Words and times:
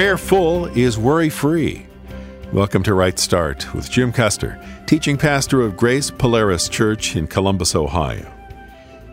Prayerful 0.00 0.64
is 0.78 0.96
worry 0.96 1.28
free. 1.28 1.86
Welcome 2.54 2.82
to 2.84 2.94
Right 2.94 3.18
Start 3.18 3.74
with 3.74 3.90
Jim 3.90 4.12
Custer, 4.12 4.58
teaching 4.86 5.18
pastor 5.18 5.60
of 5.60 5.76
Grace 5.76 6.10
Polaris 6.10 6.70
Church 6.70 7.16
in 7.16 7.26
Columbus, 7.26 7.74
Ohio. 7.74 8.26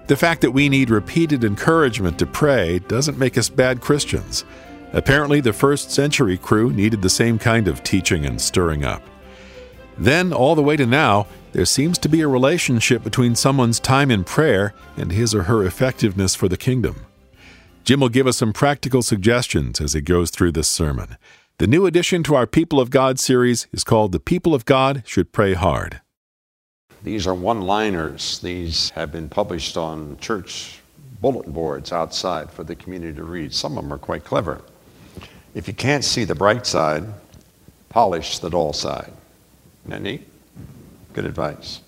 The 0.07 0.15
fact 0.15 0.39
that 0.39 0.51
we 0.51 0.69
need 0.69 0.89
repeated 0.89 1.43
encouragement 1.43 2.17
to 2.19 2.25
pray 2.25 2.79
doesn't 2.87 3.17
make 3.17 3.37
us 3.37 3.49
bad 3.49 3.81
Christians. 3.81 4.45
Apparently, 4.93 5.41
the 5.41 5.51
first 5.51 5.91
century 5.91 6.37
crew 6.37 6.71
needed 6.71 7.01
the 7.01 7.09
same 7.09 7.37
kind 7.37 7.67
of 7.67 7.83
teaching 7.83 8.25
and 8.25 8.39
stirring 8.39 8.85
up. 8.85 9.03
Then, 9.97 10.31
all 10.31 10.55
the 10.55 10.63
way 10.63 10.77
to 10.77 10.85
now, 10.85 11.27
there 11.51 11.65
seems 11.65 11.97
to 11.97 12.07
be 12.07 12.21
a 12.21 12.29
relationship 12.29 13.03
between 13.03 13.35
someone's 13.35 13.81
time 13.81 14.09
in 14.09 14.23
prayer 14.23 14.73
and 14.95 15.11
his 15.11 15.35
or 15.35 15.43
her 15.43 15.65
effectiveness 15.65 16.33
for 16.33 16.47
the 16.47 16.55
kingdom. 16.55 17.05
Jim 17.87 18.01
will 18.01 18.09
give 18.09 18.27
us 18.27 18.35
some 18.35 18.51
practical 18.51 19.01
suggestions 19.01 19.79
as 19.79 19.93
he 19.93 20.01
goes 20.01 20.29
through 20.29 20.51
this 20.51 20.67
sermon. 20.67 21.15
The 21.57 21.67
new 21.67 21.85
addition 21.85 22.21
to 22.23 22.35
our 22.35 22.45
People 22.45 22.81
of 22.81 22.89
God 22.89 23.17
series 23.17 23.65
is 23.71 23.85
called 23.85 24.11
The 24.11 24.19
People 24.19 24.53
of 24.53 24.65
God 24.65 25.03
Should 25.05 25.31
Pray 25.31 25.53
Hard. 25.53 26.01
These 27.01 27.25
are 27.25 27.33
one 27.33 27.61
liners. 27.61 28.39
These 28.39 28.89
have 28.89 29.13
been 29.13 29.29
published 29.29 29.77
on 29.77 30.17
church 30.17 30.81
bulletin 31.21 31.53
boards 31.53 31.93
outside 31.93 32.51
for 32.51 32.65
the 32.65 32.75
community 32.75 33.15
to 33.15 33.23
read. 33.23 33.53
Some 33.53 33.77
of 33.77 33.85
them 33.85 33.93
are 33.93 33.97
quite 33.97 34.25
clever. 34.25 34.61
If 35.55 35.69
you 35.69 35.73
can't 35.73 36.03
see 36.03 36.25
the 36.25 36.35
bright 36.35 36.67
side, 36.67 37.05
polish 37.87 38.39
the 38.39 38.49
dull 38.49 38.73
side. 38.73 39.13
Isn't 39.85 39.91
that 39.91 40.01
neat? 40.01 40.27
Good 41.13 41.23
advice. 41.23 41.79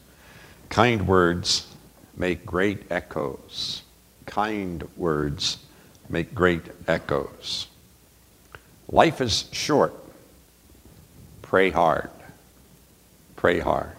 Kind 0.70 1.09
words 1.09 1.67
make 2.16 2.45
great 2.45 2.89
echoes. 2.89 3.81
Kind 4.25 4.88
words 4.95 5.58
make 6.09 6.33
great 6.33 6.63
echoes. 6.88 7.67
Life 8.89 9.21
is 9.21 9.45
short. 9.52 9.93
Pray 11.41 11.69
hard. 11.69 12.09
Pray 13.35 13.59
hard. 13.59 13.91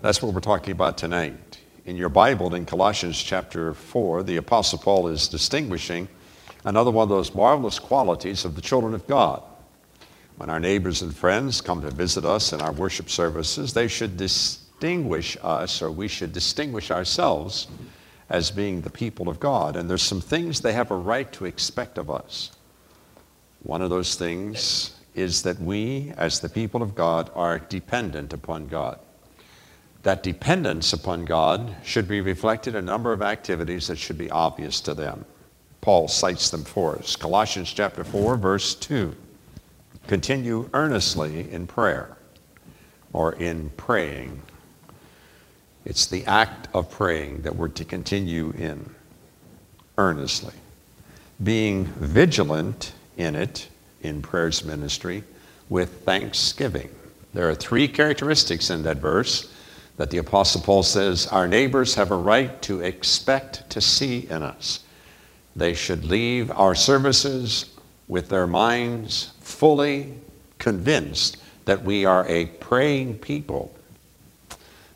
That's 0.00 0.22
what 0.22 0.34
we're 0.34 0.40
talking 0.40 0.72
about 0.72 0.98
tonight. 0.98 1.58
In 1.86 1.96
your 1.96 2.08
Bible, 2.08 2.54
in 2.54 2.66
Colossians 2.66 3.22
chapter 3.22 3.74
4, 3.74 4.22
the 4.22 4.36
Apostle 4.36 4.78
Paul 4.78 5.08
is 5.08 5.28
distinguishing 5.28 6.08
another 6.64 6.90
one 6.90 7.04
of 7.04 7.08
those 7.08 7.34
marvelous 7.34 7.78
qualities 7.78 8.44
of 8.44 8.54
the 8.54 8.62
children 8.62 8.94
of 8.94 9.06
God. 9.06 9.42
When 10.36 10.50
our 10.50 10.60
neighbors 10.60 11.02
and 11.02 11.14
friends 11.14 11.60
come 11.60 11.82
to 11.82 11.90
visit 11.90 12.24
us 12.24 12.52
in 12.52 12.60
our 12.60 12.72
worship 12.72 13.08
services, 13.08 13.72
they 13.72 13.88
should 13.88 14.16
distinguish 14.16 15.36
us, 15.42 15.80
or 15.80 15.90
we 15.90 16.08
should 16.08 16.32
distinguish 16.32 16.90
ourselves 16.90 17.68
as 18.28 18.50
being 18.50 18.80
the 18.80 18.90
people 18.90 19.28
of 19.28 19.40
God. 19.40 19.76
And 19.76 19.88
there's 19.88 20.02
some 20.02 20.20
things 20.20 20.60
they 20.60 20.72
have 20.72 20.90
a 20.90 20.96
right 20.96 21.30
to 21.32 21.44
expect 21.44 21.98
of 21.98 22.10
us. 22.10 22.50
One 23.62 23.82
of 23.82 23.90
those 23.90 24.14
things 24.14 24.98
is 25.14 25.42
that 25.42 25.60
we, 25.60 26.12
as 26.16 26.40
the 26.40 26.48
people 26.48 26.82
of 26.82 26.94
God, 26.94 27.30
are 27.34 27.58
dependent 27.58 28.32
upon 28.32 28.66
God. 28.66 28.98
That 30.02 30.22
dependence 30.22 30.92
upon 30.92 31.24
God 31.24 31.76
should 31.82 32.08
be 32.08 32.20
reflected 32.20 32.74
in 32.74 32.84
a 32.84 32.86
number 32.86 33.12
of 33.12 33.22
activities 33.22 33.86
that 33.86 33.98
should 33.98 34.18
be 34.18 34.30
obvious 34.30 34.80
to 34.82 34.94
them. 34.94 35.24
Paul 35.80 36.08
cites 36.08 36.50
them 36.50 36.64
for 36.64 36.96
us. 36.96 37.16
Colossians 37.16 37.72
chapter 37.72 38.04
4, 38.04 38.36
verse 38.36 38.74
2. 38.74 39.14
Continue 40.06 40.68
earnestly 40.74 41.50
in 41.50 41.66
prayer 41.66 42.16
or 43.12 43.32
in 43.34 43.70
praying 43.70 44.42
it's 45.84 46.06
the 46.06 46.24
act 46.26 46.68
of 46.74 46.90
praying 46.90 47.42
that 47.42 47.56
we're 47.56 47.68
to 47.68 47.84
continue 47.84 48.50
in 48.50 48.94
earnestly. 49.98 50.54
Being 51.42 51.86
vigilant 51.86 52.92
in 53.16 53.34
it, 53.34 53.68
in 54.02 54.22
prayers 54.22 54.64
ministry, 54.64 55.24
with 55.68 56.04
thanksgiving. 56.04 56.90
There 57.32 57.48
are 57.48 57.54
three 57.54 57.88
characteristics 57.88 58.70
in 58.70 58.82
that 58.84 58.98
verse 58.98 59.52
that 59.96 60.10
the 60.10 60.18
Apostle 60.18 60.60
Paul 60.60 60.82
says 60.82 61.26
our 61.28 61.46
neighbors 61.46 61.94
have 61.94 62.10
a 62.10 62.16
right 62.16 62.60
to 62.62 62.80
expect 62.80 63.68
to 63.70 63.80
see 63.80 64.26
in 64.28 64.42
us. 64.42 64.80
They 65.56 65.74
should 65.74 66.04
leave 66.04 66.50
our 66.50 66.74
services 66.74 67.70
with 68.08 68.28
their 68.28 68.46
minds 68.46 69.32
fully 69.40 70.14
convinced 70.58 71.36
that 71.64 71.84
we 71.84 72.04
are 72.04 72.26
a 72.28 72.46
praying 72.46 73.18
people 73.18 73.74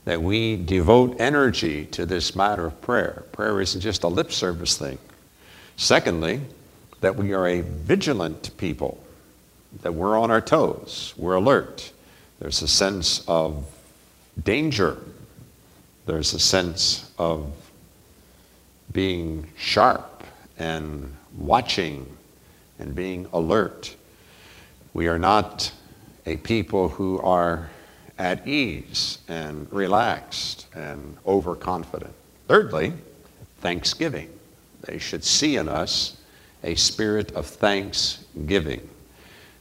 that 0.09 0.23
we 0.23 0.57
devote 0.57 1.21
energy 1.21 1.85
to 1.85 2.07
this 2.07 2.35
matter 2.35 2.65
of 2.65 2.81
prayer. 2.81 3.25
Prayer 3.31 3.61
isn't 3.61 3.83
just 3.83 4.05
a 4.05 4.09
lip 4.09 4.33
service 4.33 4.75
thing. 4.75 4.97
Secondly, 5.77 6.41
that 7.03 7.15
we 7.15 7.35
are 7.35 7.47
a 7.47 7.61
vigilant 7.61 8.57
people, 8.57 9.05
that 9.83 9.93
we're 9.93 10.19
on 10.19 10.31
our 10.31 10.41
toes, 10.41 11.13
we're 11.19 11.35
alert. 11.35 11.93
There's 12.39 12.63
a 12.63 12.69
sense 12.69 13.23
of 13.29 13.67
danger, 14.43 14.97
there's 16.07 16.33
a 16.33 16.41
sense 16.41 17.11
of 17.19 17.53
being 18.91 19.51
sharp 19.59 20.25
and 20.59 21.15
watching 21.37 22.17
and 22.79 22.95
being 22.95 23.27
alert. 23.35 23.95
We 24.95 25.09
are 25.09 25.19
not 25.19 25.71
a 26.25 26.39
people 26.39 26.89
who 26.89 27.21
are 27.21 27.69
at 28.19 28.47
ease 28.47 29.19
and 29.29 29.73
relaxed 29.73 30.67
and 30.75 31.17
overconfident. 31.27 32.13
Thirdly, 32.49 32.93
thanksgiving. 33.61 34.29
They 34.83 34.99
should 34.99 35.25
see 35.25 35.57
in 35.57 35.69
us 35.69 36.17
a 36.65 36.75
spirit 36.75 37.33
of 37.33 37.47
thanksgiving. 37.47 38.89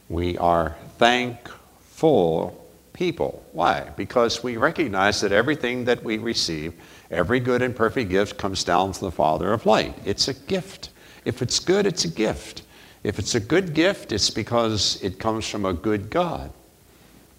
We 0.08 0.36
are 0.38 0.76
thankful 0.98 2.66
people. 2.92 3.44
Why? 3.52 3.90
Because 3.96 4.42
we 4.42 4.56
recognize 4.56 5.20
that 5.20 5.30
everything 5.30 5.84
that 5.84 6.02
we 6.02 6.18
receive, 6.18 6.72
every 7.10 7.38
good 7.38 7.62
and 7.62 7.74
perfect 7.76 8.10
gift 8.10 8.38
comes 8.38 8.64
down 8.64 8.92
from 8.92 9.06
the 9.06 9.12
Father 9.12 9.52
of 9.52 9.66
light. 9.66 9.94
It's 10.04 10.26
a 10.26 10.34
gift. 10.34 10.90
If 11.24 11.42
it's 11.42 11.60
good, 11.60 11.86
it's 11.86 12.04
a 12.04 12.10
gift. 12.10 12.62
If 13.04 13.18
it's 13.20 13.36
a 13.36 13.40
good 13.40 13.74
gift, 13.74 14.10
it's 14.12 14.30
because 14.30 15.00
it 15.02 15.20
comes 15.20 15.48
from 15.48 15.64
a 15.64 15.72
good 15.72 16.10
God. 16.10 16.50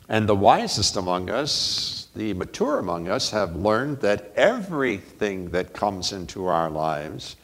And 0.10 0.28
the 0.28 0.36
wisest 0.36 0.98
among 0.98 1.30
us, 1.30 2.08
the 2.16 2.34
mature 2.34 2.80
among 2.80 3.08
us, 3.08 3.30
have 3.30 3.56
learned 3.56 4.00
that 4.00 4.34
everything 4.36 5.52
that 5.52 5.74
comes 5.74 6.12
into 6.12 6.48
our 6.48 6.70
lives 6.70 7.36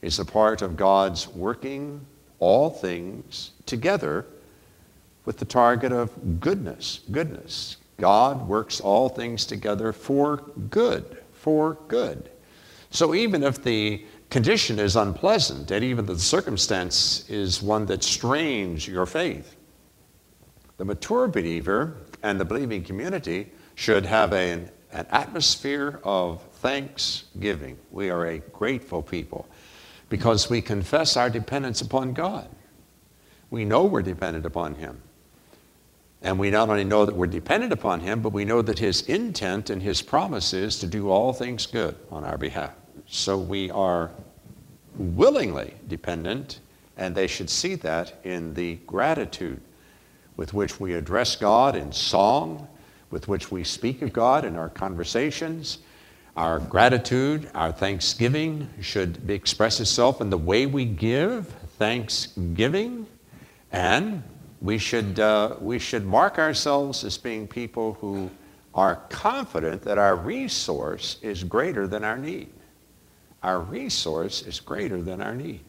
is 0.00 0.18
a 0.18 0.24
part 0.24 0.62
of 0.62 0.76
God's 0.76 1.28
working 1.28 2.00
all 2.40 2.70
things 2.70 3.52
together 3.66 4.24
with 5.26 5.38
the 5.38 5.44
target 5.44 5.92
of 5.92 6.40
goodness. 6.40 7.00
Goodness. 7.10 7.76
God 7.98 8.48
works 8.48 8.80
all 8.80 9.10
things 9.10 9.44
together 9.44 9.92
for 9.92 10.38
good, 10.70 11.22
for 11.32 11.78
good. 11.88 12.30
So 12.90 13.14
even 13.14 13.42
if 13.42 13.62
the 13.62 14.04
condition 14.30 14.78
is 14.78 14.96
unpleasant 14.96 15.70
and 15.70 15.84
even 15.84 16.06
the 16.06 16.18
circumstance 16.18 17.28
is 17.28 17.62
one 17.62 17.86
that 17.86 18.02
strains 18.02 18.88
your 18.88 19.06
faith, 19.06 19.56
the 20.76 20.84
mature 20.84 21.28
believer 21.28 21.96
and 22.22 22.38
the 22.40 22.44
believing 22.44 22.82
community 22.82 23.50
should 23.74 24.06
have 24.06 24.32
an, 24.32 24.70
an 24.92 25.06
atmosphere 25.10 26.00
of 26.04 26.42
thanksgiving. 26.54 27.78
We 27.90 28.10
are 28.10 28.26
a 28.26 28.38
grateful 28.38 29.02
people 29.02 29.46
because 30.08 30.50
we 30.50 30.60
confess 30.60 31.16
our 31.16 31.30
dependence 31.30 31.80
upon 31.80 32.12
God. 32.12 32.48
We 33.50 33.64
know 33.64 33.84
we're 33.84 34.02
dependent 34.02 34.46
upon 34.46 34.74
Him. 34.74 35.00
And 36.22 36.38
we 36.38 36.50
not 36.50 36.70
only 36.70 36.84
know 36.84 37.04
that 37.04 37.14
we're 37.14 37.26
dependent 37.26 37.72
upon 37.72 38.00
Him, 38.00 38.22
but 38.22 38.32
we 38.32 38.44
know 38.44 38.62
that 38.62 38.78
His 38.78 39.02
intent 39.02 39.70
and 39.70 39.82
His 39.82 40.02
promise 40.02 40.52
is 40.54 40.78
to 40.78 40.86
do 40.86 41.10
all 41.10 41.32
things 41.32 41.66
good 41.66 41.96
on 42.10 42.24
our 42.24 42.38
behalf. 42.38 42.72
So 43.06 43.36
we 43.36 43.70
are 43.70 44.10
willingly 44.96 45.74
dependent, 45.86 46.60
and 46.96 47.14
they 47.14 47.26
should 47.26 47.50
see 47.50 47.74
that 47.76 48.18
in 48.24 48.54
the 48.54 48.76
gratitude 48.86 49.60
with 50.36 50.52
which 50.54 50.80
we 50.80 50.94
address 50.94 51.36
God 51.36 51.76
in 51.76 51.92
song, 51.92 52.66
with 53.10 53.28
which 53.28 53.50
we 53.50 53.64
speak 53.64 54.02
of 54.02 54.12
God 54.12 54.44
in 54.44 54.56
our 54.56 54.68
conversations. 54.68 55.78
Our 56.36 56.58
gratitude, 56.58 57.48
our 57.54 57.70
thanksgiving 57.70 58.68
should 58.80 59.30
express 59.30 59.78
itself 59.78 60.20
in 60.20 60.30
the 60.30 60.38
way 60.38 60.66
we 60.66 60.84
give 60.84 61.46
thanksgiving, 61.78 63.06
and 63.70 64.22
we 64.60 64.78
should, 64.78 65.20
uh, 65.20 65.56
we 65.60 65.78
should 65.78 66.04
mark 66.04 66.38
ourselves 66.38 67.04
as 67.04 67.16
being 67.18 67.46
people 67.46 67.94
who 67.94 68.30
are 68.74 68.96
confident 69.08 69.82
that 69.82 69.98
our 69.98 70.16
resource 70.16 71.18
is 71.22 71.44
greater 71.44 71.86
than 71.86 72.02
our 72.02 72.18
need. 72.18 72.48
Our 73.42 73.60
resource 73.60 74.42
is 74.42 74.58
greater 74.58 75.00
than 75.00 75.20
our 75.20 75.34
need. 75.34 75.60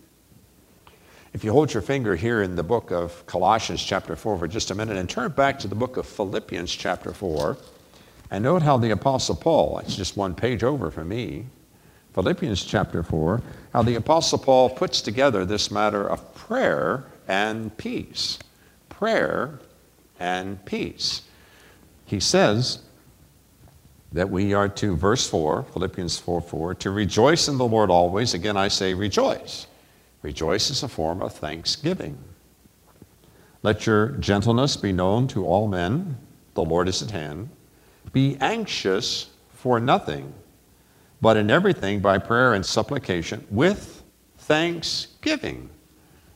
If 1.35 1.43
you 1.43 1.51
hold 1.51 1.73
your 1.73 1.83
finger 1.83 2.15
here 2.15 2.43
in 2.43 2.55
the 2.55 2.63
book 2.63 2.91
of 2.91 3.25
Colossians, 3.25 3.83
chapter 3.83 4.15
4, 4.15 4.37
for 4.37 4.47
just 4.47 4.71
a 4.71 4.75
minute, 4.75 4.95
and 4.95 5.09
turn 5.09 5.31
back 5.31 5.59
to 5.59 5.67
the 5.67 5.75
book 5.75 5.97
of 5.97 6.05
Philippians, 6.05 6.71
chapter 6.71 7.11
4, 7.11 7.57
and 8.31 8.41
note 8.41 8.61
how 8.61 8.77
the 8.77 8.91
Apostle 8.91 9.35
Paul, 9.35 9.79
it's 9.79 9.97
just 9.97 10.15
one 10.15 10.33
page 10.33 10.63
over 10.63 10.89
for 10.89 11.03
me, 11.03 11.47
Philippians 12.13 12.63
chapter 12.63 13.03
4, 13.03 13.41
how 13.73 13.81
the 13.81 13.95
Apostle 13.95 14.37
Paul 14.37 14.69
puts 14.69 15.01
together 15.01 15.43
this 15.43 15.69
matter 15.69 16.09
of 16.09 16.33
prayer 16.35 17.03
and 17.27 17.75
peace. 17.75 18.39
Prayer 18.87 19.59
and 20.21 20.63
peace. 20.63 21.23
He 22.05 22.21
says 22.21 22.79
that 24.13 24.29
we 24.29 24.53
are 24.53 24.69
to, 24.69 24.95
verse 24.95 25.29
4, 25.29 25.63
Philippians 25.73 26.17
4 26.17 26.39
4, 26.39 26.75
to 26.75 26.91
rejoice 26.91 27.49
in 27.49 27.57
the 27.57 27.67
Lord 27.67 27.89
always. 27.89 28.33
Again, 28.33 28.55
I 28.55 28.69
say 28.69 28.93
rejoice. 28.93 29.67
Rejoice 30.25 30.71
is 30.71 30.81
a 30.81 30.87
form 30.87 31.21
of 31.21 31.35
thanksgiving. 31.35 32.17
Let 33.61 33.85
your 33.85 34.07
gentleness 34.07 34.75
be 34.75 34.91
known 34.91 35.27
to 35.27 35.45
all 35.45 35.67
men. 35.67 36.17
The 36.55 36.63
Lord 36.63 36.87
is 36.87 37.03
at 37.03 37.11
hand. 37.11 37.51
Be 38.11 38.35
anxious 38.41 39.29
for 39.53 39.79
nothing, 39.79 40.33
but 41.21 41.37
in 41.37 41.51
everything 41.51 41.99
by 41.99 42.17
prayer 42.17 42.55
and 42.55 42.65
supplication 42.65 43.45
with 43.51 44.01
thanksgiving. 44.39 45.69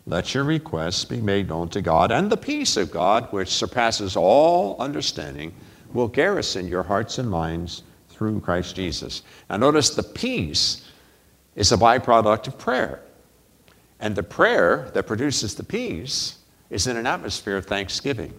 Let 0.06 0.36
your 0.36 0.44
requests 0.44 1.04
be 1.04 1.20
made 1.20 1.50
known 1.50 1.70
to 1.70 1.82
God, 1.82 2.12
and 2.12 2.32
the 2.32 2.38
peace 2.38 2.78
of 2.78 2.92
God, 2.92 3.34
which 3.34 3.50
surpasses 3.50 4.16
all 4.16 4.80
understanding, 4.80 5.52
will 5.94 6.08
garrison 6.08 6.68
your 6.68 6.84
hearts 6.84 7.18
and 7.18 7.28
minds 7.28 7.82
through 8.10 8.42
Christ 8.42 8.76
Jesus. 8.76 9.24
Now, 9.50 9.58
notice 9.58 9.90
the 9.90 10.04
peace 10.04 10.86
is 11.56 11.72
a 11.72 11.78
byproduct 11.78 12.46
of 12.46 12.60
prayer. 12.60 13.02
And 14.00 14.16
the 14.16 14.24
prayer 14.24 14.90
that 14.94 15.08
produces 15.08 15.56
the 15.56 15.64
peace 15.64 16.38
is 16.70 16.88
in 16.88 16.98
an 16.98 17.08
atmosphere 17.08 17.58
of 17.58 17.66
thanksgiving. 17.66 18.34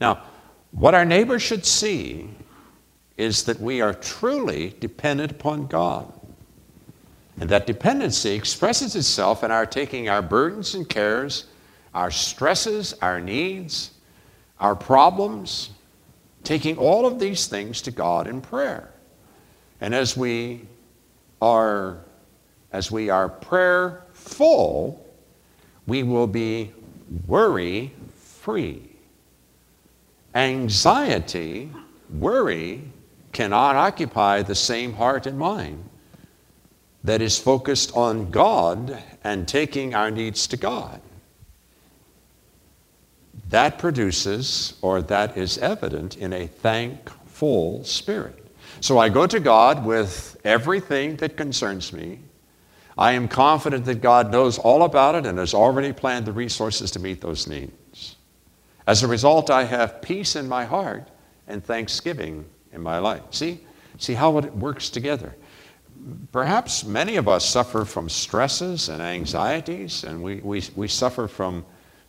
Now, 0.00 0.22
what 0.70 0.94
our 0.94 1.04
neighbor 1.04 1.38
should 1.38 1.64
see 1.64 2.30
is 3.16 3.44
that 3.44 3.60
we 3.60 3.80
are 3.80 3.94
truly 3.94 4.74
dependent 4.78 5.32
upon 5.32 5.66
God. 5.66 6.12
And 7.40 7.48
that 7.50 7.66
dependency 7.66 8.30
expresses 8.30 8.94
itself 8.94 9.42
in 9.44 9.50
our 9.50 9.66
taking 9.66 10.08
our 10.08 10.22
burdens 10.22 10.74
and 10.74 10.88
cares, 10.88 11.46
our 11.94 12.10
stresses, 12.10 12.94
our 13.00 13.20
needs, 13.20 13.92
our 14.60 14.74
problems, 14.74 15.70
taking 16.44 16.76
all 16.76 17.06
of 17.06 17.18
these 17.18 17.46
things 17.46 17.82
to 17.82 17.90
God 17.90 18.26
in 18.26 18.40
prayer. 18.40 18.90
And 19.80 19.94
as 19.94 20.16
we 20.16 20.66
are 21.40 21.98
as 22.70 22.90
we 22.90 23.08
are 23.08 23.28
prayer 23.28 24.04
full, 24.18 25.04
we 25.86 26.02
will 26.02 26.26
be 26.26 26.72
worry 27.26 27.92
free. 28.16 28.82
Anxiety, 30.34 31.70
worry, 32.10 32.82
cannot 33.32 33.76
occupy 33.76 34.42
the 34.42 34.54
same 34.54 34.92
heart 34.92 35.26
and 35.26 35.38
mind 35.38 35.88
that 37.04 37.22
is 37.22 37.38
focused 37.38 37.96
on 37.96 38.30
God 38.30 39.02
and 39.24 39.46
taking 39.46 39.94
our 39.94 40.10
needs 40.10 40.46
to 40.48 40.56
God. 40.56 41.00
That 43.50 43.78
produces, 43.78 44.74
or 44.82 45.00
that 45.02 45.36
is 45.36 45.56
evident, 45.58 46.16
in 46.16 46.32
a 46.32 46.46
thankful 46.46 47.84
spirit. 47.84 48.44
So 48.80 48.98
I 48.98 49.08
go 49.08 49.26
to 49.26 49.40
God 49.40 49.84
with 49.84 50.36
everything 50.44 51.16
that 51.16 51.36
concerns 51.36 51.92
me. 51.92 52.18
I 52.98 53.12
am 53.12 53.28
confident 53.28 53.84
that 53.84 54.02
God 54.02 54.32
knows 54.32 54.58
all 54.58 54.82
about 54.82 55.14
it 55.14 55.24
and 55.24 55.38
has 55.38 55.54
already 55.54 55.92
planned 55.92 56.26
the 56.26 56.32
resources 56.32 56.90
to 56.90 56.98
meet 56.98 57.20
those 57.20 57.46
needs. 57.46 58.16
As 58.88 59.04
a 59.04 59.06
result, 59.06 59.50
I 59.50 59.64
have 59.64 60.02
peace 60.02 60.34
in 60.34 60.48
my 60.48 60.64
heart 60.64 61.08
and 61.46 61.64
thanksgiving 61.64 62.44
in 62.72 62.82
my 62.82 62.98
life. 62.98 63.22
See? 63.30 63.60
See 63.98 64.14
how 64.14 64.36
it 64.38 64.52
works 64.56 64.90
together. 64.90 65.36
Perhaps 66.32 66.84
many 66.84 67.16
of 67.16 67.28
us 67.28 67.48
suffer 67.48 67.84
from 67.84 68.08
stresses 68.08 68.88
and 68.88 69.00
anxieties, 69.00 70.02
and 70.02 70.20
we, 70.20 70.36
we, 70.36 70.62
we 70.74 70.88
suffer 70.88 71.28
from 71.28 71.64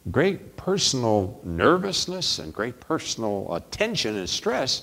great 0.10 0.58
personal 0.58 1.40
nervousness 1.44 2.40
and 2.40 2.52
great 2.52 2.80
personal 2.80 3.64
tension 3.70 4.16
and 4.16 4.30
stress 4.30 4.82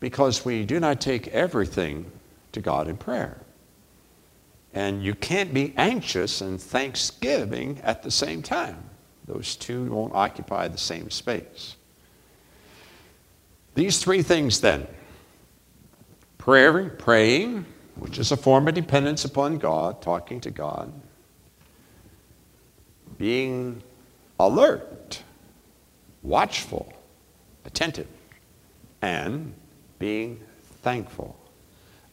because 0.00 0.44
we 0.44 0.64
do 0.64 0.80
not 0.80 1.00
take 1.00 1.28
everything 1.28 2.10
to 2.52 2.60
God 2.60 2.88
in 2.88 2.96
prayer. 2.96 3.38
And 4.76 5.02
you 5.02 5.14
can't 5.14 5.54
be 5.54 5.72
anxious 5.78 6.42
and 6.42 6.60
thanksgiving 6.60 7.80
at 7.82 8.02
the 8.02 8.10
same 8.10 8.42
time. 8.42 8.76
Those 9.24 9.56
two 9.56 9.86
won't 9.86 10.14
occupy 10.14 10.68
the 10.68 10.76
same 10.76 11.08
space. 11.08 11.76
These 13.74 14.00
three 14.00 14.20
things 14.22 14.60
then 14.60 14.86
prayer, 16.36 16.90
praying, 16.90 17.64
which 17.94 18.18
is 18.18 18.32
a 18.32 18.36
form 18.36 18.68
of 18.68 18.74
dependence 18.74 19.24
upon 19.24 19.56
God, 19.56 20.02
talking 20.02 20.42
to 20.42 20.50
God, 20.50 20.92
being 23.16 23.82
alert, 24.38 25.22
watchful, 26.22 26.92
attentive, 27.64 28.08
and 29.00 29.54
being 29.98 30.38
thankful. 30.82 31.34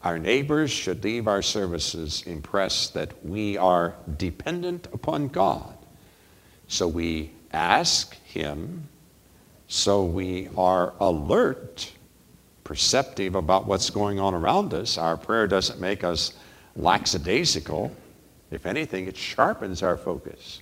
Our 0.04 0.18
neighbors 0.18 0.70
should 0.70 1.02
leave 1.02 1.26
our 1.26 1.40
services 1.40 2.22
impressed 2.26 2.92
that 2.92 3.24
we 3.24 3.56
are 3.56 3.94
dependent 4.18 4.86
upon 4.92 5.28
God. 5.28 5.78
So 6.68 6.86
we 6.86 7.30
ask 7.54 8.14
Him, 8.24 8.86
so 9.66 10.04
we 10.04 10.50
are 10.58 10.92
alert, 11.00 11.90
perceptive 12.64 13.34
about 13.34 13.66
what's 13.66 13.88
going 13.88 14.20
on 14.20 14.34
around 14.34 14.74
us. 14.74 14.98
Our 14.98 15.16
prayer 15.16 15.46
doesn't 15.46 15.80
make 15.80 16.04
us 16.04 16.34
lackadaisical. 16.76 17.90
If 18.50 18.66
anything, 18.66 19.08
it 19.08 19.16
sharpens 19.16 19.82
our 19.82 19.96
focus. 19.96 20.60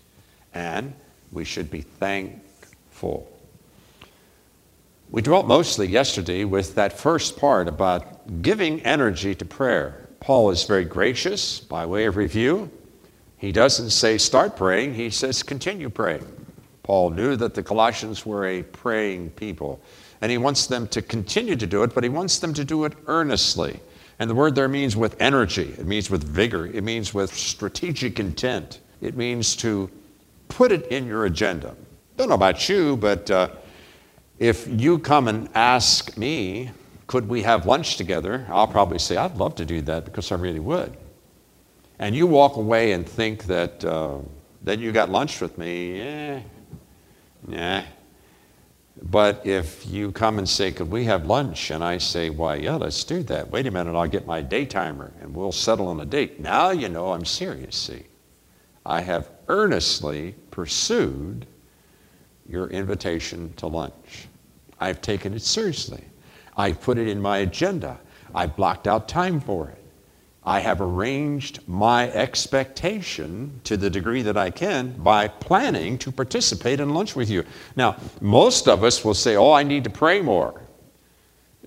And 0.55 0.95
we 1.33 1.45
should 1.45 1.69
be 1.69 1.81
thankful. 1.81 3.29
We 5.13 5.21
dwelt 5.21 5.47
mostly 5.47 5.89
yesterday 5.89 6.45
with 6.45 6.75
that 6.77 6.99
first 6.99 7.37
part 7.37 7.69
about 7.69 8.41
giving 8.41 8.81
energy 8.81 9.35
to 9.35 9.45
prayer. 9.45 10.09
Paul 10.21 10.51
is 10.51 10.65
very 10.65 10.87
gracious 10.87 11.61
by 11.61 11.85
way 11.85 12.07
of 12.07 12.17
review. 12.17 12.71
He 13.37 13.53
doesn't 13.53 13.91
say 13.91 14.17
start 14.17 14.57
praying, 14.57 14.95
he 14.95 15.11
says 15.11 15.43
continue 15.43 15.91
praying. 15.91 16.27
Paul 16.83 17.11
knew 17.11 17.37
that 17.37 17.53
the 17.53 17.63
Colossians 17.63 18.25
were 18.25 18.47
a 18.47 18.63
praying 18.63 19.33
people, 19.33 19.83
and 20.23 20.33
he 20.33 20.39
wants 20.39 20.67
them 20.67 20.89
to 20.89 21.03
continue 21.03 21.57
to 21.57 21.67
do 21.67 21.83
it, 21.83 21.95
but 21.95 22.05
he 22.05 22.09
wants 22.09 22.39
them 22.39 22.55
to 22.55 22.65
do 22.65 22.87
it 22.87 22.95
earnestly. 23.07 23.81
And 24.19 24.31
the 24.31 24.35
word 24.35 24.55
there 24.55 24.67
means 24.67 24.97
with 24.97 25.21
energy, 25.21 25.75
it 25.79 25.85
means 25.85 26.09
with 26.09 26.25
vigor, 26.25 26.69
it 26.69 26.85
means 26.85 27.13
with 27.13 27.35
strategic 27.35 28.19
intent, 28.19 28.81
it 29.03 29.15
means 29.15 29.57
to 29.57 29.91
put 30.49 30.73
it 30.73 30.87
in 30.87 31.07
your 31.07 31.27
agenda. 31.27 31.77
Don't 32.17 32.31
know 32.31 32.35
about 32.35 32.67
you, 32.71 32.97
but 32.97 33.31
uh, 33.31 33.51
if 34.43 34.67
you 34.67 34.99
come 34.99 35.29
and 35.29 35.49
ask 35.55 36.19
me, 36.19 36.69
could 37.07 37.29
we 37.29 37.43
have 37.43 37.65
lunch 37.65 37.97
together? 37.97 38.45
I'll 38.49 38.67
probably 38.67 38.99
say, 38.99 39.17
I'd 39.17 39.37
love 39.37 39.55
to 39.55 39.65
do 39.65 39.81
that 39.83 40.05
because 40.05 40.33
I 40.33 40.35
really 40.35 40.59
would. 40.59 40.97
And 42.01 42.17
you 42.17 42.27
walk 42.27 42.57
away 42.57 42.91
and 42.91 43.09
think 43.09 43.45
that 43.45 43.85
uh, 43.85 44.19
then 44.61 44.81
you 44.81 44.91
got 44.91 45.11
lunch 45.11 45.41
with 45.41 45.59
me, 45.59 46.01
eh, 46.01 46.41
yeah. 47.47 47.85
But 49.01 49.47
if 49.47 49.87
you 49.87 50.11
come 50.11 50.39
and 50.39 50.49
say, 50.49 50.73
could 50.73 50.91
we 50.91 51.05
have 51.05 51.27
lunch? 51.27 51.71
And 51.71 51.85
I 51.85 51.99
say, 51.99 52.29
why, 52.29 52.57
yeah, 52.57 52.75
let's 52.75 53.05
do 53.05 53.23
that. 53.25 53.49
Wait 53.49 53.69
a 53.69 53.71
minute, 53.71 53.95
I'll 53.95 54.09
get 54.09 54.27
my 54.27 54.41
day 54.43 54.65
timer 54.65 55.13
and 55.21 55.33
we'll 55.33 55.53
settle 55.53 55.87
on 55.87 56.01
a 56.01 56.05
date. 56.05 56.41
Now 56.41 56.71
you 56.71 56.89
know 56.89 57.13
I'm 57.13 57.25
serious, 57.25 57.77
see. 57.77 58.07
I 58.85 59.03
have 59.03 59.31
earnestly 59.47 60.35
pursued 60.51 61.47
your 62.49 62.67
invitation 62.71 63.53
to 63.59 63.69
lunch. 63.69 64.27
I've 64.83 65.01
taken 65.01 65.33
it 65.33 65.43
seriously. 65.43 66.05
I've 66.57 66.81
put 66.81 66.99
it 66.99 67.09
in 67.09 67.21
my 67.21 67.39
agenda. 67.39 67.99
I've 68.35 68.57
blocked 68.57 68.89
out 68.89 69.09
time 69.09 69.41
for 69.41 69.69
it. 69.69 69.79
I 70.45 70.59
have 70.59 70.81
arranged 70.81 71.61
my 71.69 72.11
expectation 72.11 73.61
to 73.63 73.77
the 73.77 73.89
degree 73.89 74.23
that 74.23 74.37
I 74.37 74.51
can 74.51 74.91
by 74.99 75.29
planning 75.29 75.99
to 75.99 76.11
participate 76.11 76.81
in 76.81 76.95
lunch 76.95 77.15
with 77.15 77.31
you. 77.31 77.45
Now, 77.77 77.97
most 78.21 78.67
of 78.67 78.83
us 78.83 79.05
will 79.05 79.15
say, 79.15 79.37
Oh, 79.37 79.53
I 79.53 79.63
need 79.63 79.85
to 79.85 79.91
pray 79.91 80.21
more. 80.21 80.61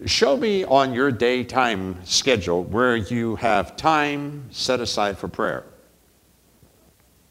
Show 0.06 0.36
me 0.36 0.66
on 0.66 0.94
your 0.94 1.10
daytime 1.10 2.06
schedule 2.06 2.66
where 2.66 2.98
you 2.98 3.38
have 3.38 3.78
time 3.78 4.50
set 4.52 4.82
aside 4.82 5.18
for 5.18 5.30
prayer. 5.30 5.64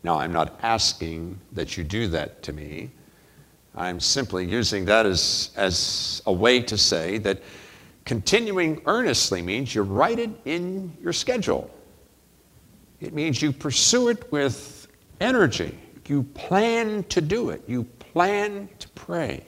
Now, 0.03 0.19
I'm 0.19 0.33
not 0.33 0.59
asking 0.63 1.39
that 1.53 1.77
you 1.77 1.85
do 1.85 2.09
that 2.09 2.43
to 2.45 2.55
me. 2.55 2.91
I'm 3.77 3.99
simply 3.99 4.47
using 4.47 4.85
that 4.85 5.05
as, 5.05 5.51
as 5.57 6.23
a 6.27 6.33
way 6.33 6.61
to 6.61 6.79
say 6.79 7.19
that 7.19 7.43
continuing 8.05 8.81
earnestly 8.87 9.43
means 9.43 9.75
you 9.75 9.83
write 9.83 10.19
it 10.19 10.31
in 10.45 10.97
your 11.03 11.13
schedule. 11.13 11.71
It 13.01 13.13
means 13.13 13.43
you 13.43 13.53
pursue 13.53 14.09
it 14.09 14.31
with 14.31 14.87
energy. 15.21 15.77
You 16.07 16.23
plan 16.23 17.03
to 17.05 17.21
do 17.21 17.51
it. 17.51 17.63
You 17.67 17.85
plan 17.85 18.69
to 18.79 18.89
pray. 18.91 19.45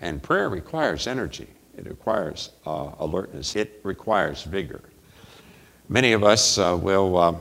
And 0.00 0.22
prayer 0.22 0.48
requires 0.48 1.06
energy, 1.06 1.48
it 1.76 1.86
requires 1.86 2.50
uh, 2.64 2.92
alertness, 2.98 3.54
it 3.54 3.80
requires 3.82 4.44
vigor. 4.44 4.80
Many 5.90 6.12
of 6.12 6.24
us 6.24 6.56
uh, 6.56 6.78
will. 6.80 7.18
Uh, 7.18 7.34